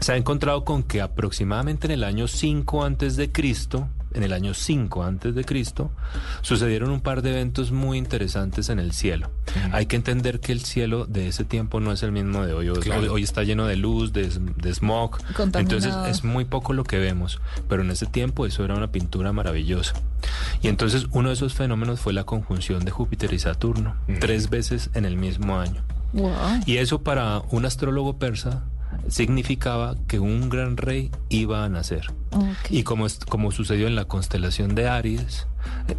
[0.00, 4.32] se ha encontrado con que aproximadamente en el año 5 antes de Cristo, en el
[4.32, 5.90] año 5 antes de Cristo,
[6.42, 9.30] sucedieron un par de eventos muy interesantes en el cielo.
[9.72, 12.68] Hay que entender que el cielo de ese tiempo no es el mismo de hoy.
[12.68, 13.12] Hoy, Claro.
[13.12, 15.18] hoy está lleno de luz, de, de smog.
[15.54, 19.32] Entonces es muy poco lo que vemos, pero en ese tiempo eso era una pintura
[19.32, 19.94] maravillosa.
[20.62, 24.90] Y entonces uno de esos fenómenos fue la conjunción de Júpiter y Saturno, tres veces
[24.94, 25.82] en el mismo año.
[26.12, 26.32] Wow.
[26.64, 28.64] Y eso para un astrólogo persa
[29.08, 32.12] significaba que un gran rey iba a nacer.
[32.70, 35.46] Y como, como sucedió en la constelación de Aries,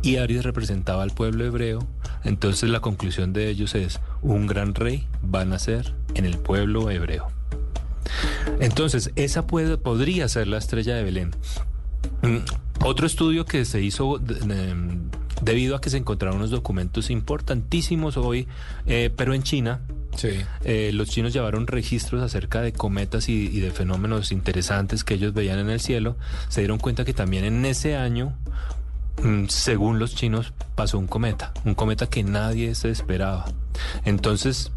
[0.01, 1.85] y Aries representaba al pueblo hebreo,
[2.23, 6.89] entonces la conclusión de ellos es, un gran rey va a nacer en el pueblo
[6.91, 7.27] hebreo.
[8.59, 11.31] Entonces, esa puede, podría ser la estrella de Belén.
[12.21, 12.37] Mm,
[12.85, 14.75] Otro estudio que se hizo de- de-
[15.41, 18.47] debido a que se encontraron unos documentos importantísimos hoy,
[18.85, 19.81] eh, pero en China,
[20.23, 25.59] eh, los chinos llevaron registros acerca de cometas y, de fenómenos interesantes que ellos veían
[25.59, 26.17] en el cielo.
[26.49, 28.33] Se dieron cuenta que también en ese año,
[29.23, 33.45] mm, según los chinos, pasó un cometa, un cometa que nadie se esperaba.
[34.05, 34.71] Entonces,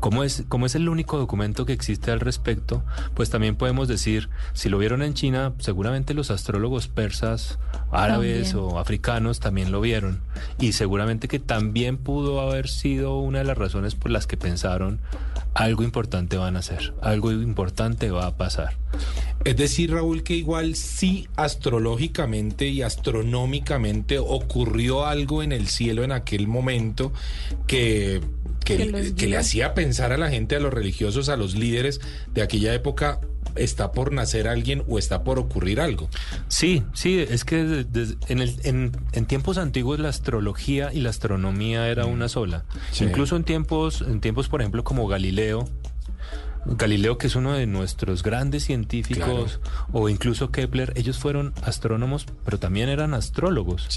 [0.00, 2.84] como es, como es el único documento que existe al respecto,
[3.14, 7.58] pues también podemos decir, si lo vieron en China, seguramente los astrólogos persas,
[7.92, 8.72] árabes También.
[8.72, 10.20] o africanos también lo vieron.
[10.58, 15.00] Y seguramente que también pudo haber sido una de las razones por las que pensaron
[15.54, 18.76] algo importante van a hacer, algo importante va a pasar.
[19.44, 26.12] Es decir, Raúl, que igual sí astrológicamente y astronómicamente ocurrió algo en el cielo en
[26.12, 27.12] aquel momento
[27.66, 28.20] que,
[28.64, 31.54] que, Que los que le hacía pensar a la gente, a los religiosos, a los
[31.54, 32.00] líderes
[32.32, 33.20] de aquella época,
[33.56, 36.08] está por nacer alguien o está por ocurrir algo.
[36.48, 37.84] Sí, sí, es que
[38.28, 42.64] en, el- en- en tiempos antiguos la astrología y la astronomía era una sola.
[42.90, 43.04] Sí.
[43.04, 45.68] Incluso en tiempos, en tiempos, por ejemplo, como Galileo,
[46.64, 49.60] Galileo, que es uno de nuestros grandes científicos,
[49.92, 53.88] o incluso Kepler, ellos fueron astrónomos, pero también eran astrólogos.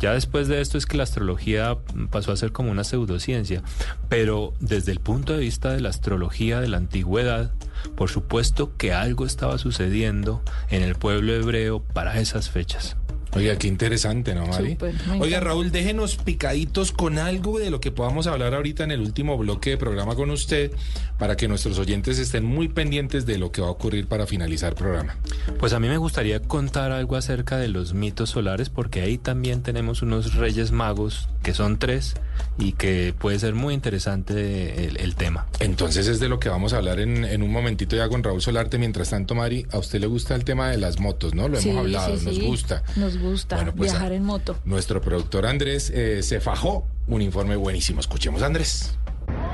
[0.00, 1.76] Ya después de esto es que la astrología
[2.10, 3.62] pasó a ser como una pseudociencia,
[4.08, 7.52] pero desde el punto de vista de la astrología de la antigüedad,
[7.96, 12.96] por supuesto que algo estaba sucediendo en el pueblo hebreo para esas fechas.
[13.34, 14.76] Oiga, qué interesante, ¿no, Mari?
[15.20, 15.40] Oiga.
[15.40, 19.70] Raúl, déjenos picaditos con algo de lo que podamos hablar ahorita en el último bloque
[19.70, 20.72] de programa con usted,
[21.18, 24.70] para que nuestros oyentes estén muy pendientes de lo que va a ocurrir para finalizar
[24.70, 25.16] el programa.
[25.58, 29.62] Pues a mí me gustaría contar algo acerca de los mitos solares, porque ahí también
[29.62, 32.14] tenemos unos reyes magos, que son tres,
[32.58, 35.46] y que puede ser muy interesante el, el tema.
[35.60, 38.40] Entonces es de lo que vamos a hablar en, en un momentito ya con Raúl
[38.40, 38.78] Solarte.
[38.78, 41.48] Mientras tanto, Mari, a usted le gusta el tema de las motos, ¿no?
[41.48, 42.46] Lo Sí, hemos hablado, sí, nos sí.
[42.46, 42.82] gusta.
[42.96, 44.56] Nos gusta Bueno, pues, viajar a- en moto.
[44.64, 48.00] Nuestro productor Andrés eh, se fajó un informe buenísimo.
[48.00, 48.96] Escuchemos, Andrés.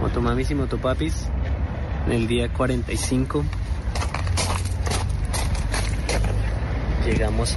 [0.00, 1.26] Motomamis y motopapis,
[2.06, 3.44] en el día 45
[7.06, 7.56] llegamos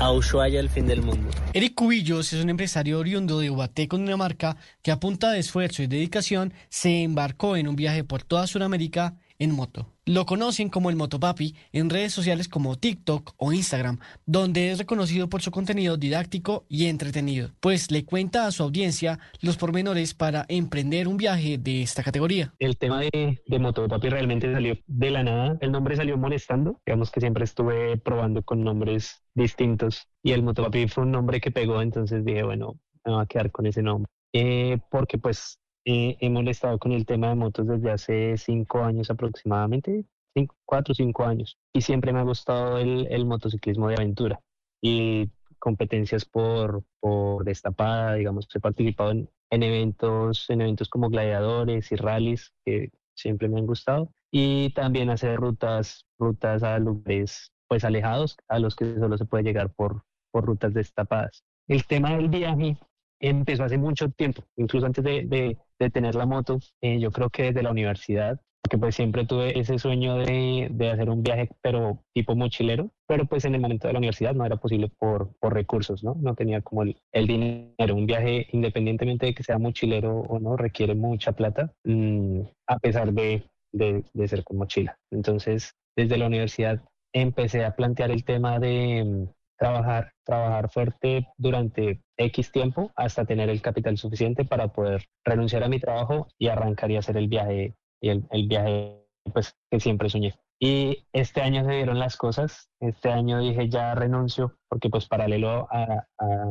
[0.00, 1.30] a Ushuaia, el fin del mundo.
[1.54, 5.86] Eric Cubillos es un empresario oriundo de Ubaté, Cundinamarca, que a punta de esfuerzo y
[5.86, 9.90] dedicación se embarcó en un viaje por toda Sudamérica en moto.
[10.08, 15.28] Lo conocen como el Motopapi en redes sociales como TikTok o Instagram, donde es reconocido
[15.28, 20.46] por su contenido didáctico y entretenido, pues le cuenta a su audiencia los pormenores para
[20.48, 22.54] emprender un viaje de esta categoría.
[22.60, 25.58] El tema de, Motopapi realmente salió de la nada.
[25.60, 26.80] El nombre salió molestando.
[26.86, 31.50] Digamos que siempre estuve probando con nombres distintos y el Motopapi fue un nombre que
[31.50, 34.08] pegó, entonces dije, bueno, me voy a quedar con ese nombre.
[34.32, 39.08] Eh, porque pues eh, he molestado con el tema de motos desde hace cinco años
[39.08, 41.56] aproximadamente, cinco, cuatro o cinco años.
[41.72, 44.40] Y siempre me ha gustado el, el motociclismo de aventura
[44.82, 45.30] y
[45.60, 51.96] competencias por, por destapada, digamos, he participado en, en eventos, en eventos como gladiadores y
[51.96, 54.10] rallies que siempre me han gustado.
[54.32, 59.44] Y también hacer rutas, rutas a lugares pues alejados, a los que solo se puede
[59.44, 61.44] llegar por, por rutas destapadas.
[61.68, 62.76] El tema del viaje
[63.20, 67.44] empezó hace mucho tiempo, incluso antes de, de, tener la moto, eh, yo creo que
[67.44, 72.02] desde la universidad, porque pues siempre tuve ese sueño de, de, hacer un viaje, pero
[72.12, 75.54] tipo mochilero, pero pues en el momento de la universidad no era posible por, por
[75.54, 76.16] recursos, ¿no?
[76.20, 77.94] No tenía como el, el dinero.
[77.94, 83.12] Un viaje, independientemente de que sea mochilero o no, requiere mucha plata, mmm, a pesar
[83.12, 84.98] de, de, de ser con mochila.
[85.12, 89.28] Entonces, desde la universidad empecé a plantear el tema de
[89.58, 95.68] trabajar, trabajar fuerte durante X tiempo hasta tener el capital suficiente para poder renunciar a
[95.68, 99.02] mi trabajo y arrancar y hacer el viaje, y el, el viaje
[99.32, 100.34] pues, que siempre soñé.
[100.58, 102.70] Y este año se dieron las cosas.
[102.80, 106.44] Este año dije ya renuncio porque pues paralelo a, a,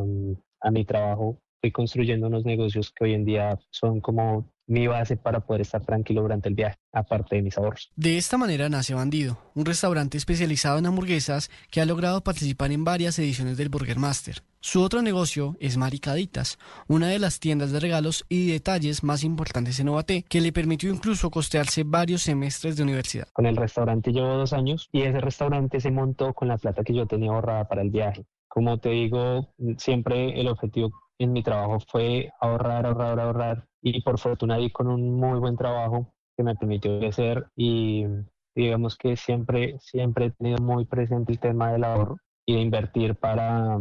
[0.62, 5.18] a mi trabajo fui construyendo unos negocios que hoy en día son como mi base
[5.18, 7.92] para poder estar tranquilo durante el viaje, aparte de mis ahorros.
[7.96, 12.84] De esta manera nace Bandido, un restaurante especializado en hamburguesas que ha logrado participar en
[12.84, 14.42] varias ediciones del Burger Master.
[14.60, 16.58] Su otro negocio es Maricaditas,
[16.88, 20.92] una de las tiendas de regalos y detalles más importantes en Ovaté, que le permitió
[20.92, 23.28] incluso costearse varios semestres de universidad.
[23.34, 26.96] Con el restaurante llevo dos años y ese restaurante se montó con la plata que
[26.96, 28.26] yo tenía ahorrada para el viaje.
[28.48, 34.18] Como te digo, siempre el objetivo en mi trabajo fue ahorrar, ahorrar, ahorrar y por
[34.18, 38.04] fortuna di con un muy buen trabajo que me permitió crecer y
[38.56, 42.18] digamos que siempre, siempre he tenido muy presente el tema del ahorro
[42.48, 43.78] y de invertir para,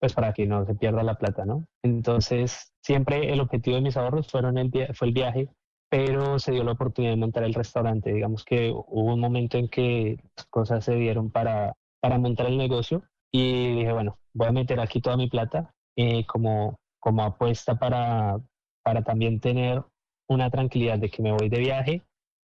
[0.00, 1.64] pues para que no se pierda la plata, ¿no?
[1.84, 5.48] Entonces, siempre el objetivo de mis ahorros fueron el fue el viaje,
[5.88, 8.12] pero se dio la oportunidad de montar el restaurante.
[8.12, 12.58] Digamos que hubo un momento en que las cosas se dieron para, para montar el
[12.58, 17.78] negocio y dije, bueno, voy a meter aquí toda mi plata eh, como, como apuesta
[17.78, 18.40] para,
[18.84, 19.82] para también tener
[20.28, 22.02] una tranquilidad de que me voy de viaje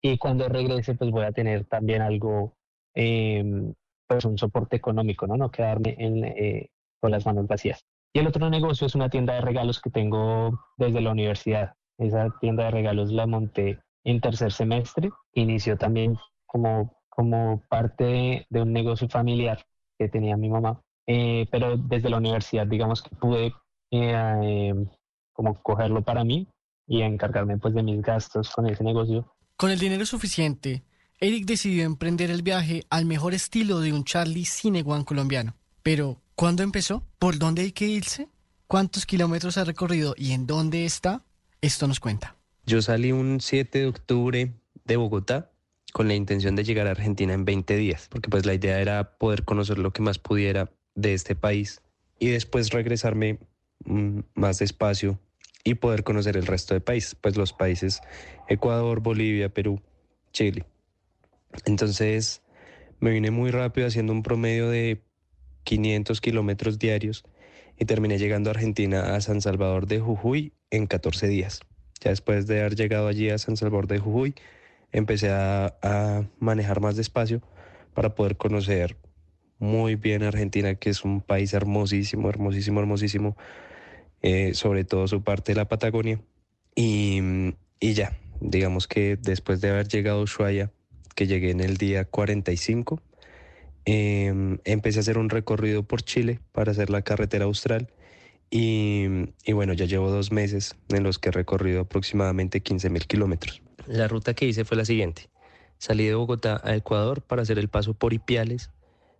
[0.01, 2.55] y cuando regrese pues voy a tener también algo,
[2.93, 3.73] em,
[4.07, 5.37] pues un soporte económico, ¿no?
[5.37, 6.69] No quedarme en, eh,
[6.99, 7.85] con las manos vacías.
[8.13, 11.73] Y el otro negocio es una tienda de regalos que tengo desde la universidad.
[11.97, 15.09] Esa tienda de regalos la monté en tercer semestre.
[15.33, 19.63] Inició también como, como parte de, un negocio familiar
[19.97, 20.81] que tenía mi mamá.
[21.07, 23.53] Eh, pero desde la universidad, digamos que pude
[23.91, 24.87] eh, em,
[25.33, 26.47] como cogerlo para mí
[26.87, 29.33] y encargarme pues de mis gastos con ese negocio.
[29.57, 30.83] Con el dinero suficiente,
[31.19, 35.55] Eric decidió emprender el viaje al mejor estilo de un Charlie Cineguan colombiano.
[35.81, 37.03] Pero, ¿cuándo empezó?
[37.19, 38.29] ¿Por dónde hay que irse?
[38.67, 41.21] ¿Cuántos kilómetros ha recorrido y en dónde está?
[41.61, 42.35] Esto nos cuenta.
[42.65, 44.53] Yo salí un 7 de octubre
[44.85, 45.51] de Bogotá
[45.93, 49.17] con la intención de llegar a Argentina en 20 días, porque pues la idea era
[49.17, 51.81] poder conocer lo que más pudiera de este país
[52.19, 53.39] y después regresarme
[53.85, 55.19] más despacio
[55.63, 58.01] y poder conocer el resto de países, pues los países
[58.47, 59.81] Ecuador, Bolivia, Perú,
[60.31, 60.65] Chile.
[61.65, 62.41] Entonces
[62.99, 65.01] me vine muy rápido haciendo un promedio de
[65.63, 67.23] 500 kilómetros diarios
[67.77, 71.61] y terminé llegando a Argentina, a San Salvador de Jujuy, en 14 días.
[72.01, 74.35] Ya después de haber llegado allí a San Salvador de Jujuy,
[74.91, 77.41] empecé a, a manejar más despacio
[77.93, 78.97] para poder conocer
[79.59, 83.37] muy bien Argentina, que es un país hermosísimo, hermosísimo, hermosísimo
[84.23, 86.19] eh, sobre todo su parte de la Patagonia.
[86.75, 90.71] Y, y, ya, digamos que después de haber llegado a Ushuaia,
[91.13, 93.01] que llegué en el día 45,
[93.85, 97.91] em, empecé a hacer un recorrido por Chile para hacer la carretera austral.
[98.49, 99.05] Y,
[99.45, 103.61] y bueno, ya llevo dos meses en los que he recorrido aproximadamente 15 mil kilómetros.
[103.87, 105.29] La ruta que hice fue la siguiente.
[105.79, 108.71] Salí de Bogotá a Ecuador para hacer el paso por Ipiales.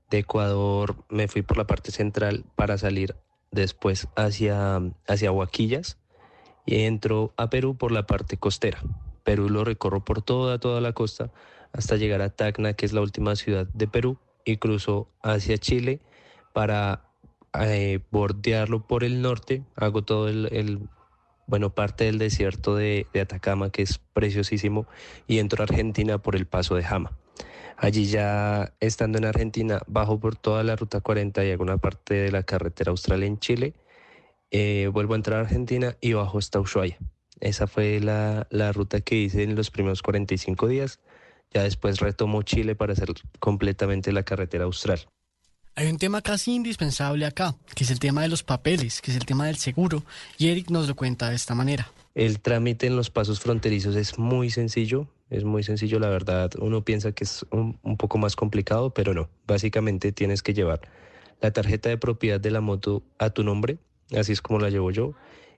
[0.09, 3.15] De Ecuador me fui por la parte central para salir
[3.53, 5.97] después hacia, hacia Huaquillas
[6.65, 8.81] y entro a Perú por la parte costera.
[9.23, 11.31] Perú lo recorro por toda, toda la costa
[11.71, 16.01] hasta llegar a Tacna, que es la última ciudad de Perú, y cruzo hacia Chile
[16.51, 17.05] para
[17.59, 19.63] eh, bordearlo por el norte.
[19.75, 20.89] Hago todo el,
[21.47, 24.85] bueno, parte del desierto de, de, Atacama, que es preciosísimo,
[25.27, 27.17] y entro a Argentina por el paso de Jama.
[27.77, 32.31] Allí ya estando en Argentina, bajo por toda la ruta 40 y alguna parte de
[32.31, 33.73] la carretera austral en Chile.
[34.51, 36.97] Eh, vuelvo a entrar a Argentina y bajo hasta Ushuaia.
[37.39, 40.99] Esa fue la, la ruta que hice en los primeros 45 días.
[41.51, 43.09] Ya después retomo Chile para hacer
[43.39, 45.07] completamente la carretera austral.
[45.75, 49.17] Hay un tema casi indispensable acá, que es el tema de los papeles, que es
[49.17, 50.03] el tema del seguro,
[50.37, 51.91] y Eric nos lo cuenta de esta manera.
[52.13, 56.51] El trámite en los pasos fronterizos es muy sencillo, es muy sencillo, la verdad.
[56.59, 59.29] Uno piensa que es un, poco más complicado, pero no.
[59.47, 60.81] Básicamente tienes que llevar
[61.41, 63.77] la tarjeta de propiedad de la moto a tu nombre,
[64.15, 65.13] así es como la llevo yo,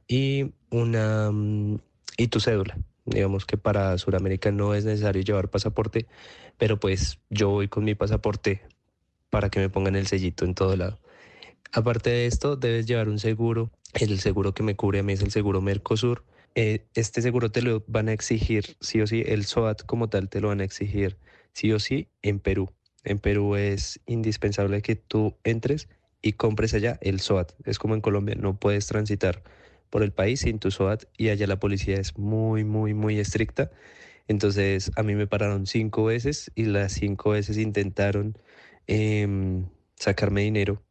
[0.07, 1.79] y una mm,
[2.17, 2.77] y tu cédula.
[3.05, 6.07] Digamos que para Sudamérica no es necesario llevar pasaporte,
[6.57, 8.63] pero pues yo voy con mi pasaporte
[9.29, 10.99] para que me pongan el sellito en todo lado.
[11.71, 13.69] Aparte de esto, debes llevar un seguro.
[13.93, 16.23] El seguro que me cubre a mí es el seguro Mercosur
[16.55, 20.29] eh, este seguro te lo van a exigir sí o sí, el SOAT como tal
[20.29, 21.17] te lo van a exigir
[21.51, 22.71] sí o sí en Perú.
[23.03, 25.89] En Perú es indispensable que tú entres
[26.21, 27.51] y compres allá el SOAT.
[27.65, 29.43] Es como en Colombia, no puedes transitar
[29.89, 33.71] por el país sin tu SOAT y allá la policía es muy, muy, muy estricta.
[34.27, 38.37] Entonces a mí me pararon cinco veces y las cinco veces intentaron
[38.87, 40.81] em, sacarme dinero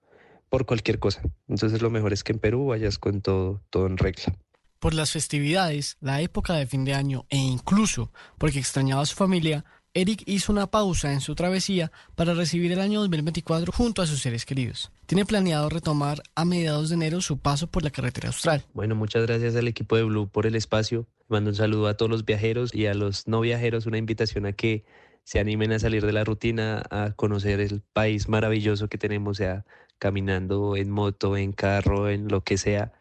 [0.51, 1.23] por cualquier cosa.
[1.49, 4.44] Entonces lo mejor es que en Perú vayas con todo, todo en regla
[4.85, 9.15] por las festividades, la época de fin de año e incluso porque extrañaba a su
[9.15, 9.65] familia,
[9.95, 14.21] Eric hizo una pausa en su travesía para recibir el año 2024 junto a sus
[14.21, 14.93] seres queridos.
[15.07, 18.67] Tiene planeado retomar a mediados de enero su paso por la carretera austral.
[18.75, 21.07] Bueno, muchas gracias al equipo de Blue por el espacio.
[21.29, 24.53] Mando un saludo a todos los viajeros y a los no viajeros, una invitación a
[24.53, 24.85] que
[25.23, 29.65] se animen a salir de la rutina, a conocer el país maravilloso que tenemos, sea
[29.99, 32.93] caminando en moto, en carro, en lo que sea.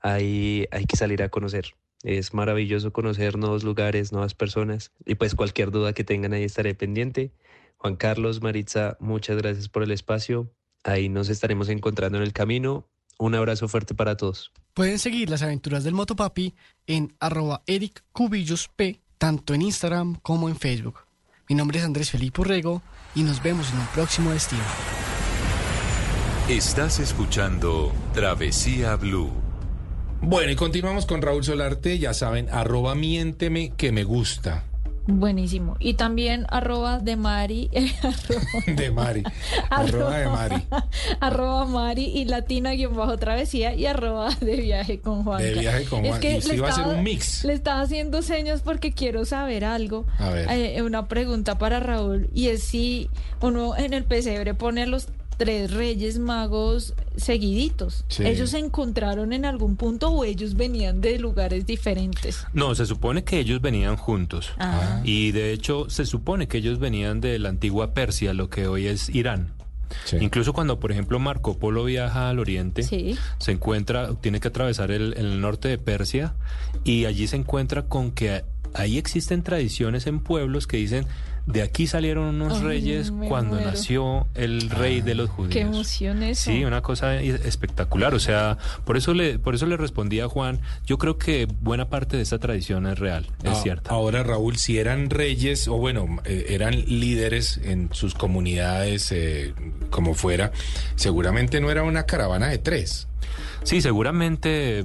[0.00, 1.74] Ahí hay que salir a conocer.
[2.02, 4.92] Es maravilloso conocer nuevos lugares, nuevas personas.
[5.04, 7.32] Y pues cualquier duda que tengan ahí estaré pendiente.
[7.76, 10.50] Juan Carlos, Maritza, muchas gracias por el espacio.
[10.84, 12.88] Ahí nos estaremos encontrando en el camino.
[13.18, 14.50] Un abrazo fuerte para todos.
[14.72, 16.54] Pueden seguir las aventuras del Motopapi
[16.86, 21.00] en arroba Eric Cubillos P, tanto en Instagram como en Facebook.
[21.48, 22.80] Mi nombre es Andrés Felipe Urrego
[23.14, 24.62] y nos vemos en un próximo destino.
[26.48, 29.49] Estás escuchando Travesía Blue.
[30.22, 34.64] Bueno, y continuamos con Raúl Solarte, ya saben, arroba miénteme que me gusta.
[35.06, 35.76] Buenísimo.
[35.80, 37.68] Y también arroba de Mari.
[37.72, 39.22] eh, arroba- De Mari.
[39.70, 40.56] arroba de Mari.
[41.20, 45.42] arroba Mari y latina guion bajo travesía y arroba de viaje con Juan.
[45.42, 46.22] De viaje con Juan.
[46.22, 47.44] Y sí le a ser estaba- un mix.
[47.44, 50.06] Le estaba haciendo señas porque quiero saber algo.
[50.18, 50.48] A ver.
[50.50, 53.08] Eh, una pregunta para Raúl y es si
[53.40, 55.08] uno en el pesebre pone a los
[55.40, 58.04] tres reyes magos seguiditos.
[58.08, 58.26] Sí.
[58.26, 62.46] ¿Ellos se encontraron en algún punto o ellos venían de lugares diferentes?
[62.52, 64.50] No, se supone que ellos venían juntos.
[64.58, 65.00] Ah.
[65.02, 68.86] Y de hecho se supone que ellos venían de la antigua Persia, lo que hoy
[68.86, 69.54] es Irán.
[70.20, 73.16] Incluso cuando, por ejemplo, Marco Polo viaja al oriente, Sí.
[73.38, 76.34] se encuentra, tiene que atravesar el, el norte de Persia
[76.84, 81.06] y allí se encuentra con que ahí existen tradiciones en pueblos que dicen
[81.50, 83.70] de aquí salieron unos Ay, reyes cuando muero.
[83.70, 85.52] nació el rey de los judíos.
[85.54, 86.50] Qué emoción eso.
[86.50, 88.14] Sí, una cosa espectacular.
[88.14, 90.60] O sea, por eso le, por eso le respondí a Juan.
[90.86, 93.90] Yo creo que buena parte de esta tradición es real, es Ah, cierta.
[93.90, 99.54] Ahora, Raúl, si eran reyes o bueno, eh, eran líderes en sus comunidades, eh,
[99.90, 100.52] como fuera,
[100.96, 103.08] seguramente no era una caravana de tres.
[103.62, 104.84] Sí, seguramente.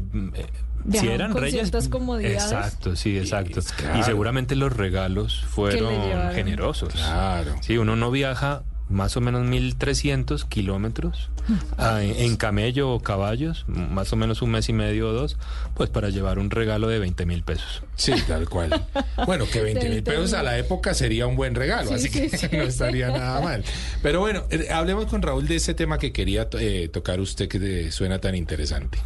[0.91, 1.61] Si eran con reyes.
[1.61, 2.43] ciertas comodidades.
[2.43, 3.61] Exacto, sí, exacto.
[3.75, 3.99] claro.
[3.99, 6.93] Y seguramente los regalos fueron generosos.
[6.93, 7.55] Claro.
[7.61, 11.29] Sí, uno no viaja más o menos 1300 kilómetros
[11.77, 15.37] ah, en, camello o caballos, más o menos un mes y medio o dos,
[15.73, 17.81] pues para llevar un regalo de 20 mil pesos.
[17.95, 18.85] Sí, tal cual.
[19.25, 22.29] Bueno, que 20 mil pesos a la época sería un buen regalo, Sí, así sí,
[22.29, 22.47] que sí.
[22.51, 23.63] no estaría nada mal.
[24.01, 27.91] Pero bueno, eh, hablemos con Raúl de ese tema que quería eh, tocar usted que
[27.91, 28.99] suena tan interesante.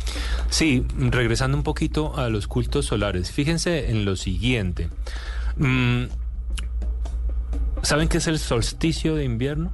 [0.49, 4.89] Sí, regresando un poquito a los cultos solares, fíjense en lo siguiente.
[5.57, 6.05] Mm,
[7.81, 9.73] ¿Saben qué es el solsticio de invierno?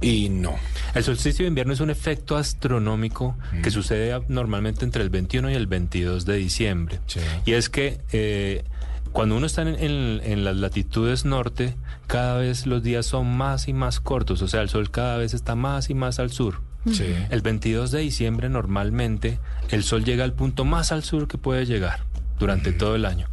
[0.00, 0.54] Y no.
[0.94, 5.50] El solsticio de invierno es un efecto astronómico que sucede a- normalmente entre el 21
[5.50, 7.00] y el 22 de diciembre.
[7.44, 8.64] Y es que eh,
[9.12, 11.74] cuando uno está en, en- en las latitudes norte,
[12.06, 15.34] cada vez los días son más y más cortos, o sea, el sol cada vez
[15.34, 16.60] está más y más al sur.
[16.92, 17.06] Sí.
[17.30, 19.40] El 22 de diciembre normalmente
[19.70, 22.04] el sol llega al punto más al sur que puede llegar
[22.38, 23.26] durante todo el año.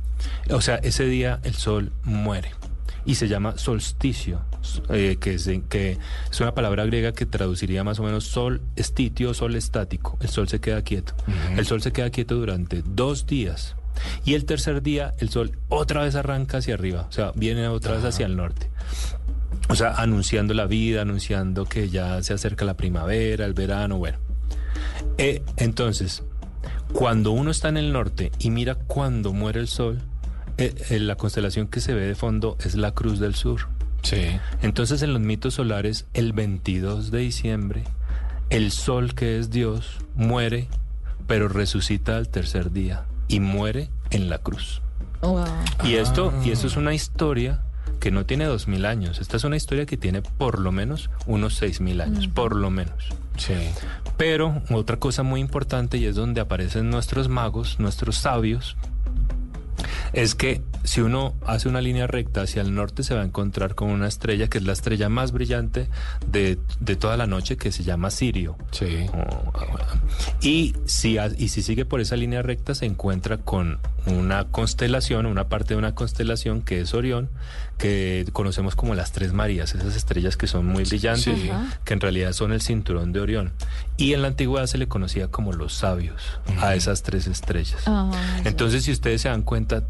[0.50, 2.52] O sea, ese día el sol muere
[3.06, 4.42] y se llama solsticio,
[4.90, 5.98] eh, que, es, que
[6.32, 10.18] es una palabra griega que traduciría más o menos sol estitio, sol estático.
[10.22, 11.14] El sol se queda quieto.
[11.56, 13.76] El sol se queda quieto durante dos días.
[14.26, 17.96] Y el tercer día el sol otra vez arranca hacia arriba, o sea, viene otra
[17.96, 18.70] vez hacia el norte.
[19.70, 24.18] O sea, anunciando la vida, anunciando que ya se acerca la primavera, el verano, bueno.
[25.18, 26.24] Eh, entonces,
[26.94, 30.02] cuando uno está en el norte y mira cuando muere el sol,
[30.58, 33.68] eh, eh, la constelación que se ve de fondo es la Cruz del Sur.
[34.04, 34.40] Sí.
[34.62, 37.84] Entonces, en los mitos solares, el 22 de diciembre,
[38.50, 40.68] el sol que es Dios muere,
[41.28, 44.82] pero resucita al tercer día y muere en la cruz.
[45.22, 45.46] Wow.
[45.84, 47.62] Y esto, y esto es una historia
[48.00, 49.20] que no tiene dos mil años.
[49.20, 52.70] Esta es una historia que tiene por lo menos unos seis mil años, por lo
[52.70, 53.10] menos.
[53.38, 53.56] Sí.
[54.18, 58.78] Pero otra cosa muy importante y es donde aparecen nuestros magos, nuestros sabios,
[60.14, 63.76] es que si uno hace una línea recta hacia el norte se va a encontrar
[63.76, 65.90] con una estrella que es la estrella más brillante
[66.28, 68.58] de, de toda la noche que se llama Sirio.
[68.72, 69.08] Sí.
[70.42, 75.48] Y si, y si sigue por esa línea recta se encuentra con una constelación, una
[75.50, 77.30] parte de una constelación que es Orión,
[77.78, 81.50] que conocemos como las Tres Marías, esas estrellas que son muy brillantes, Sí.
[81.84, 83.52] Que en realidad son el cinturón de Orión.
[83.98, 87.82] Y en la antigüedad se le conocía como los sabios a esas tres estrellas.
[87.88, 88.12] Ah,
[88.46, 89.84] Entonces, si ustedes se dan cuenta,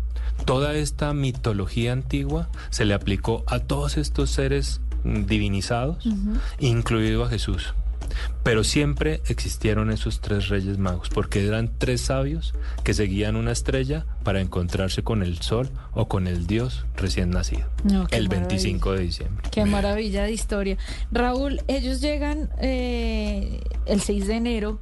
[0.45, 6.07] toda esta mitología antigua se le aplicó a todos estos seres divinizados,
[6.59, 7.73] incluido a Jesús.
[8.43, 12.53] Pero siempre existieron esos tres reyes magos, porque eran tres sabios
[12.83, 17.67] que seguían una estrella para encontrarse con el sol o con el Dios recién nacido,
[17.83, 18.47] No, el maravilla.
[18.47, 19.49] 25 de diciembre.
[19.51, 20.77] Qué maravilla de historia.
[21.11, 24.79] Raúl, ellos llegan eh, el 6 de enero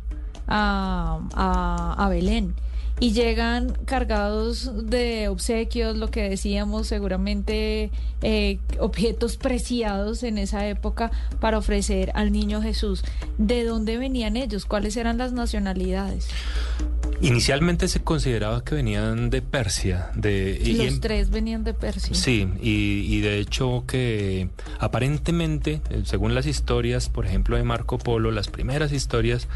[0.48, 2.54] a, a- a Belén
[3.04, 7.92] y llegan cargados de obsequios, lo que decíamos, seguramente
[8.22, 13.04] eh, objetos preciados en esa época para ofrecer al niño Jesús.
[13.38, 14.64] ¿De dónde venían ellos?
[14.66, 16.30] ¿Cuáles eran las nacionalidades?
[17.22, 22.16] Inicialmente se consideraba que venían de Persia, de y- Los en- tres venían de Persia.
[22.16, 24.48] Sí, y, y de hecho que
[24.80, 29.48] aparentemente, eh, según las historias, por ejemplo, de Marco Polo, las primeras historias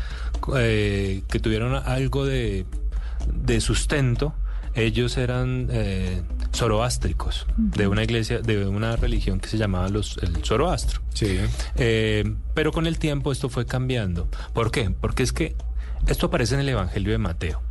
[0.58, 2.66] eh, que tuvieron algo de,
[3.34, 4.34] de sustento,
[4.76, 6.22] ellos eran eh,
[6.54, 11.02] zoroástricos, de una iglesia, de una religión que se llamaba los, el zoroastro.
[11.14, 11.40] Sí.
[11.78, 14.30] Eh, pero con el tiempo esto fue cambiando.
[14.54, 14.92] ¿Por qué?
[14.92, 15.56] Porque es que
[16.08, 17.62] esto aparece en el Evangelio de Mateo.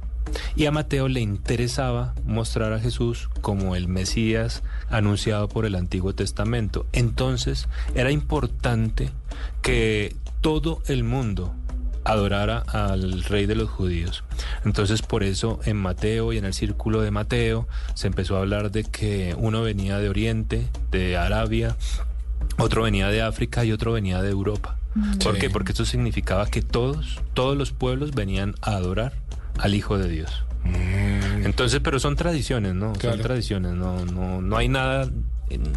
[0.57, 6.14] Y a Mateo le interesaba mostrar a Jesús como el Mesías anunciado por el Antiguo
[6.14, 6.86] Testamento.
[6.92, 9.11] Entonces era importante
[9.62, 11.54] que todo el mundo
[12.07, 14.24] adorara al rey de los judíos.
[14.64, 18.70] Entonces por eso en Mateo y en el círculo de Mateo se empezó a hablar
[18.70, 21.76] de que uno venía de Oriente, de Arabia,
[22.59, 24.78] otro venía de África y otro venía de Europa.
[25.22, 25.40] ¿Por Sí.
[25.40, 25.50] qué?
[25.50, 29.12] Porque esto significaba que todos, todos los pueblos venían a adorar
[29.59, 30.44] al Hijo de Dios.
[31.44, 32.92] Entonces, pero son tradiciones, ¿no?
[32.94, 33.16] Claro.
[33.16, 35.09] Son tradiciones, no, no, no hay nada,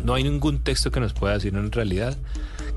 [0.03, 2.17] no hay ningún texto que nos pueda decir en realidad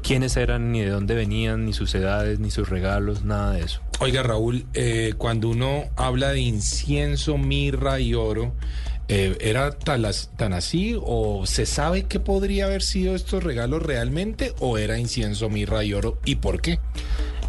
[0.02, 3.80] quiénes eran, ni de dónde venían, ni sus edades, ni sus regalos, nada de eso.
[4.00, 8.54] Oiga, Raúl, eh, cuando uno habla de incienso, mirra y oro,
[9.08, 10.04] eh, ¿era tan,
[10.36, 10.96] tan así?
[11.00, 14.54] ¿O se sabe qué podría haber sido estos regalos realmente?
[14.60, 16.18] ¿O era incienso, mirra y oro?
[16.24, 16.78] ¿Y por qué?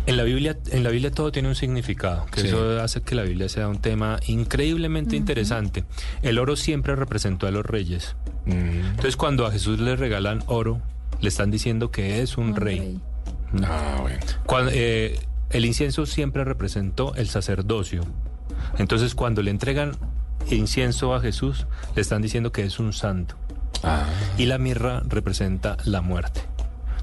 [0.06, 2.47] En la Biblia, en la Biblia todo tiene un significado, que Sí.
[2.47, 5.86] eso hace que la Biblia sea un tema increíblemente interesante.
[6.22, 8.16] El oro siempre representó a los reyes.
[8.45, 10.82] Entonces, cuando a Jesús le regalan oro,
[11.24, 12.80] le están diciendo que es un, Un rey.
[12.80, 13.01] rey.
[13.63, 14.19] Ah, bueno.
[14.45, 15.17] Cuando, eh,
[15.51, 18.01] el incienso siempre representó el sacerdocio.
[18.78, 19.93] Entonces, cuando le entregan
[20.49, 21.65] incienso a Jesús,
[21.95, 23.36] le están diciendo que es un santo.
[23.84, 24.05] Ah.
[24.38, 26.41] Y la mirra representa la muerte.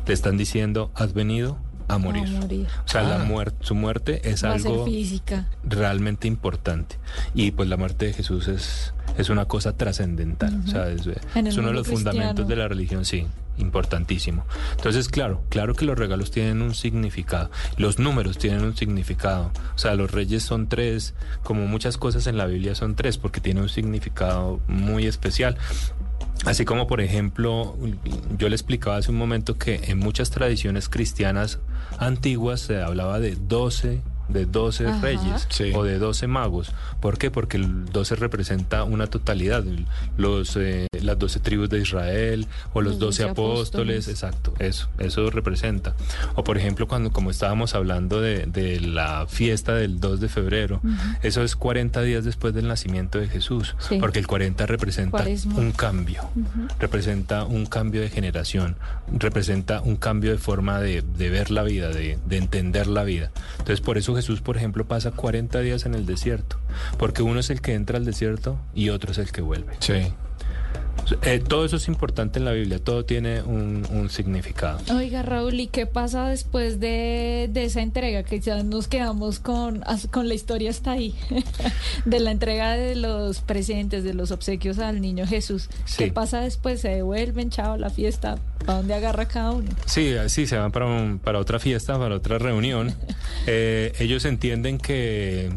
[0.07, 1.59] Le están diciendo, has venido
[1.89, 2.25] a morir.
[2.37, 2.67] A morir.
[2.85, 3.53] O sea, la Ah.
[3.61, 5.47] su muerte es Va algo física.
[5.65, 6.97] realmente importante.
[7.35, 10.61] Y pues la muerte de Jesús es, es una cosa trascendental.
[10.65, 11.07] O sea, es,
[11.57, 13.27] uno de los fundamentos de la religión, sí,
[13.59, 14.45] importantísimo.
[14.77, 17.51] Entonces, claro, claro que los regalos tienen un significado.
[17.77, 19.53] Los números tienen un significado.
[19.75, 23.41] O sea, los reyes son tres, como muchas cosas en la Biblia son tres, porque
[23.41, 25.57] tiene un significado muy especial.
[26.47, 27.77] Así como, por ejemplo,
[28.39, 31.59] yo le explicaba hace un momento que en muchas tradiciones cristianas
[31.99, 34.01] antiguas se hablaba de 12
[34.33, 35.01] de 12 Ajá.
[35.01, 35.73] reyes Sí.
[35.75, 36.73] o de 12 magos.
[37.01, 37.31] ¿Por qué?
[37.31, 39.65] Porque el 12 representa una totalidad.
[40.17, 44.09] Los, eh, las 12 tribus de Israel o los, Los 12 12 apóstoles, apóstoles.
[44.09, 45.95] exacto, eso, eso representa.
[46.35, 50.81] O por ejemplo, cuando como estábamos hablando de, de la fiesta del 2 de febrero,
[51.23, 53.99] eso es 40 días después del nacimiento de Jesús, Sí.
[54.01, 55.57] porque el 40 representa Cuaresma.
[55.57, 56.31] un cambio,
[56.79, 58.77] representa un cambio de generación,
[59.13, 63.31] representa un cambio de forma de, de ver la vida, de, de entender la vida.
[63.53, 66.57] Entonces, por eso Jesús, por ejemplo, pasa 40 días en el desierto,
[66.99, 69.73] porque uno es el que entra al desierto y otro es el que vuelve.
[69.79, 70.13] Sí.
[71.23, 74.79] Eh, todo eso es importante en la Biblia, todo tiene un, un significado.
[74.95, 78.23] Oiga, Raúl, ¿y qué pasa después de, de esa entrega?
[78.23, 81.15] Que ya nos quedamos con, con la historia hasta ahí,
[82.05, 85.69] de la entrega de los presentes, de los obsequios al niño Jesús.
[85.85, 86.05] Sí.
[86.05, 86.81] ¿Qué pasa después?
[86.81, 88.39] ¿Se devuelven, chao, la fiesta?
[88.67, 89.71] ¿A dónde agarra cada uno?
[89.87, 92.95] Sí, sí, se van para, un- para otra fiesta, para otra reunión.
[93.47, 95.51] Eh, ellos entienden que,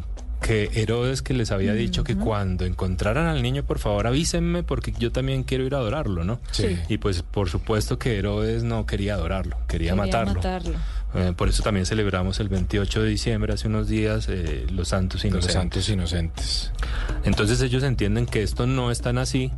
[0.43, 4.91] que Herodes que les había dicho que cuando encontraran al niño, por favor avísenme porque
[4.91, 6.39] yo también quiero ir a adorarlo, ¿no?
[6.51, 6.77] Sí.
[6.89, 10.33] Y pues por supuesto que Herodes no quería adorarlo, quería, Quería matarlo.
[10.35, 10.73] matarlo.
[11.15, 15.23] Eh, por eso también celebramos el 28 de diciembre, hace unos días, eh, los santos
[15.23, 15.53] Los inocentes.
[15.53, 16.71] santos inocentes.
[17.23, 19.51] Entonces ellos entienden que esto no es tan así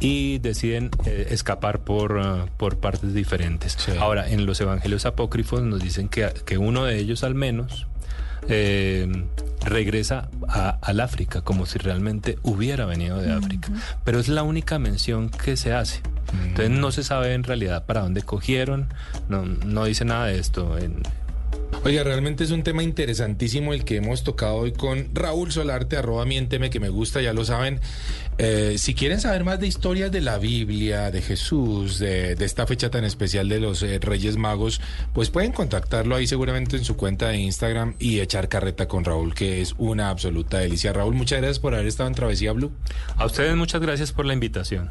[0.00, 3.76] y deciden eh, escapar por, ah, por partes diferentes.
[3.78, 3.92] Sí.
[3.98, 7.86] Ahora, en los evangelios apócrifos nos dicen que, que uno de ellos al menos
[8.48, 9.24] eh,
[9.64, 13.70] regresa a- al África, como si realmente hubiera venido de África.
[14.04, 16.00] Pero es la única mención que se hace.
[16.48, 18.88] Entonces no se sabe en realidad para dónde cogieron,
[19.28, 20.76] no, no dice nada de esto.
[20.78, 21.02] En-
[21.84, 26.24] Oiga, realmente es un tema interesantísimo el que hemos tocado hoy con Raúl Solarte, arroba
[26.24, 27.80] miénteme, que me gusta, ya lo saben.
[28.38, 32.66] Eh, si quieren saber más de historias de la Biblia, de Jesús, de, de esta
[32.68, 34.80] fecha tan especial de los eh, Reyes Magos,
[35.12, 39.34] pues pueden contactarlo ahí seguramente en su cuenta de Instagram y echar carreta con Raúl,
[39.34, 40.92] que es una absoluta delicia.
[40.92, 42.70] Raúl, muchas gracias por haber estado en Travesía Blue.
[43.16, 44.90] A ustedes muchas gracias por la invitación.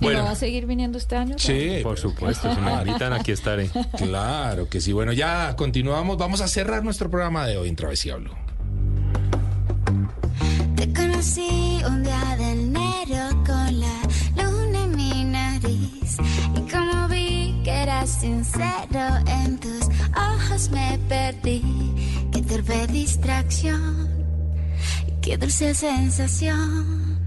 [0.00, 1.36] ¿Y no va a seguir viniendo este año?
[1.38, 3.70] Sí, Por supuesto, si me invitan aquí estaré.
[3.96, 4.92] Claro que sí.
[4.92, 6.18] Bueno, ya continuamos.
[6.18, 8.34] Vamos a cerrar nuestro programa de hoy en Travesía Blue.
[10.76, 11.65] Te conocí
[18.06, 21.62] sincero, en tus ojos me perdí.
[22.32, 24.08] Qué torpe distracción,
[25.20, 27.18] qué dulce sensación.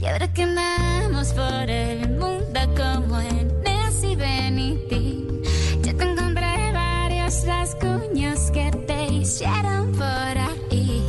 [0.00, 5.42] Y ahora que andamos por el mundo como en Nancy Benitín,
[5.84, 10.04] yo te encontré varios rasguños que te hicieron por
[10.38, 11.02] ahí.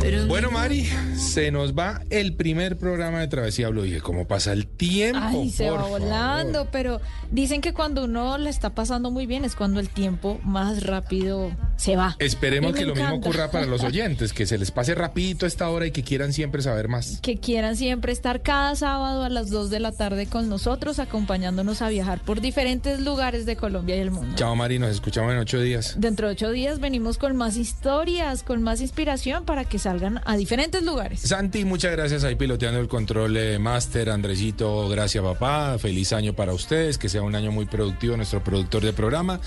[0.00, 0.88] Pero Bueno, Mari,
[1.36, 3.82] se nos va el primer programa de Travesía Blue.
[3.82, 5.20] Dije, ¿cómo pasa el tiempo?
[5.22, 6.00] Ay, se va favor?
[6.00, 6.98] volando, pero
[7.30, 11.50] dicen que cuando uno le está pasando muy bien es cuando el tiempo más rápido
[11.76, 12.16] se va.
[12.20, 15.84] Esperemos que lo mismo ocurra para los oyentes, que se les pase rapidito esta hora
[15.84, 17.20] y que quieran siempre saber más.
[17.20, 21.82] Que quieran siempre estar cada sábado a las 2 de la tarde con nosotros, acompañándonos
[21.82, 24.34] a viajar por diferentes lugares de Colombia y el mundo.
[24.36, 25.96] Chao, Mari, nos escuchamos en ocho días.
[25.98, 30.38] Dentro de ocho días venimos con más historias, con más inspiración para que salgan a
[30.38, 31.25] diferentes lugares.
[31.26, 34.10] Santi, muchas gracias ahí piloteando el control eh, máster.
[34.10, 35.76] Andresito, gracias papá.
[35.78, 39.40] Feliz año para ustedes, que sea un año muy productivo, nuestro productor de programa.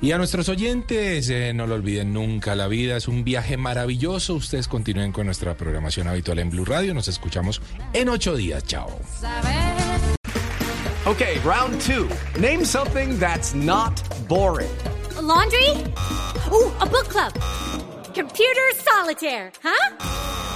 [0.00, 4.34] Y a nuestros oyentes, eh, no lo olviden nunca, la vida es un viaje maravilloso.
[4.34, 6.94] Ustedes continúen con nuestra programación habitual en Blue Radio.
[6.94, 7.60] Nos escuchamos
[7.92, 8.64] en ocho días.
[8.64, 8.88] Chao.
[11.06, 12.08] Okay, round two.
[12.40, 14.68] Name something that's not boring.
[15.26, 15.70] laundry?
[16.52, 17.32] Ooh, a book club.
[18.14, 20.55] Computer solitaire, huh?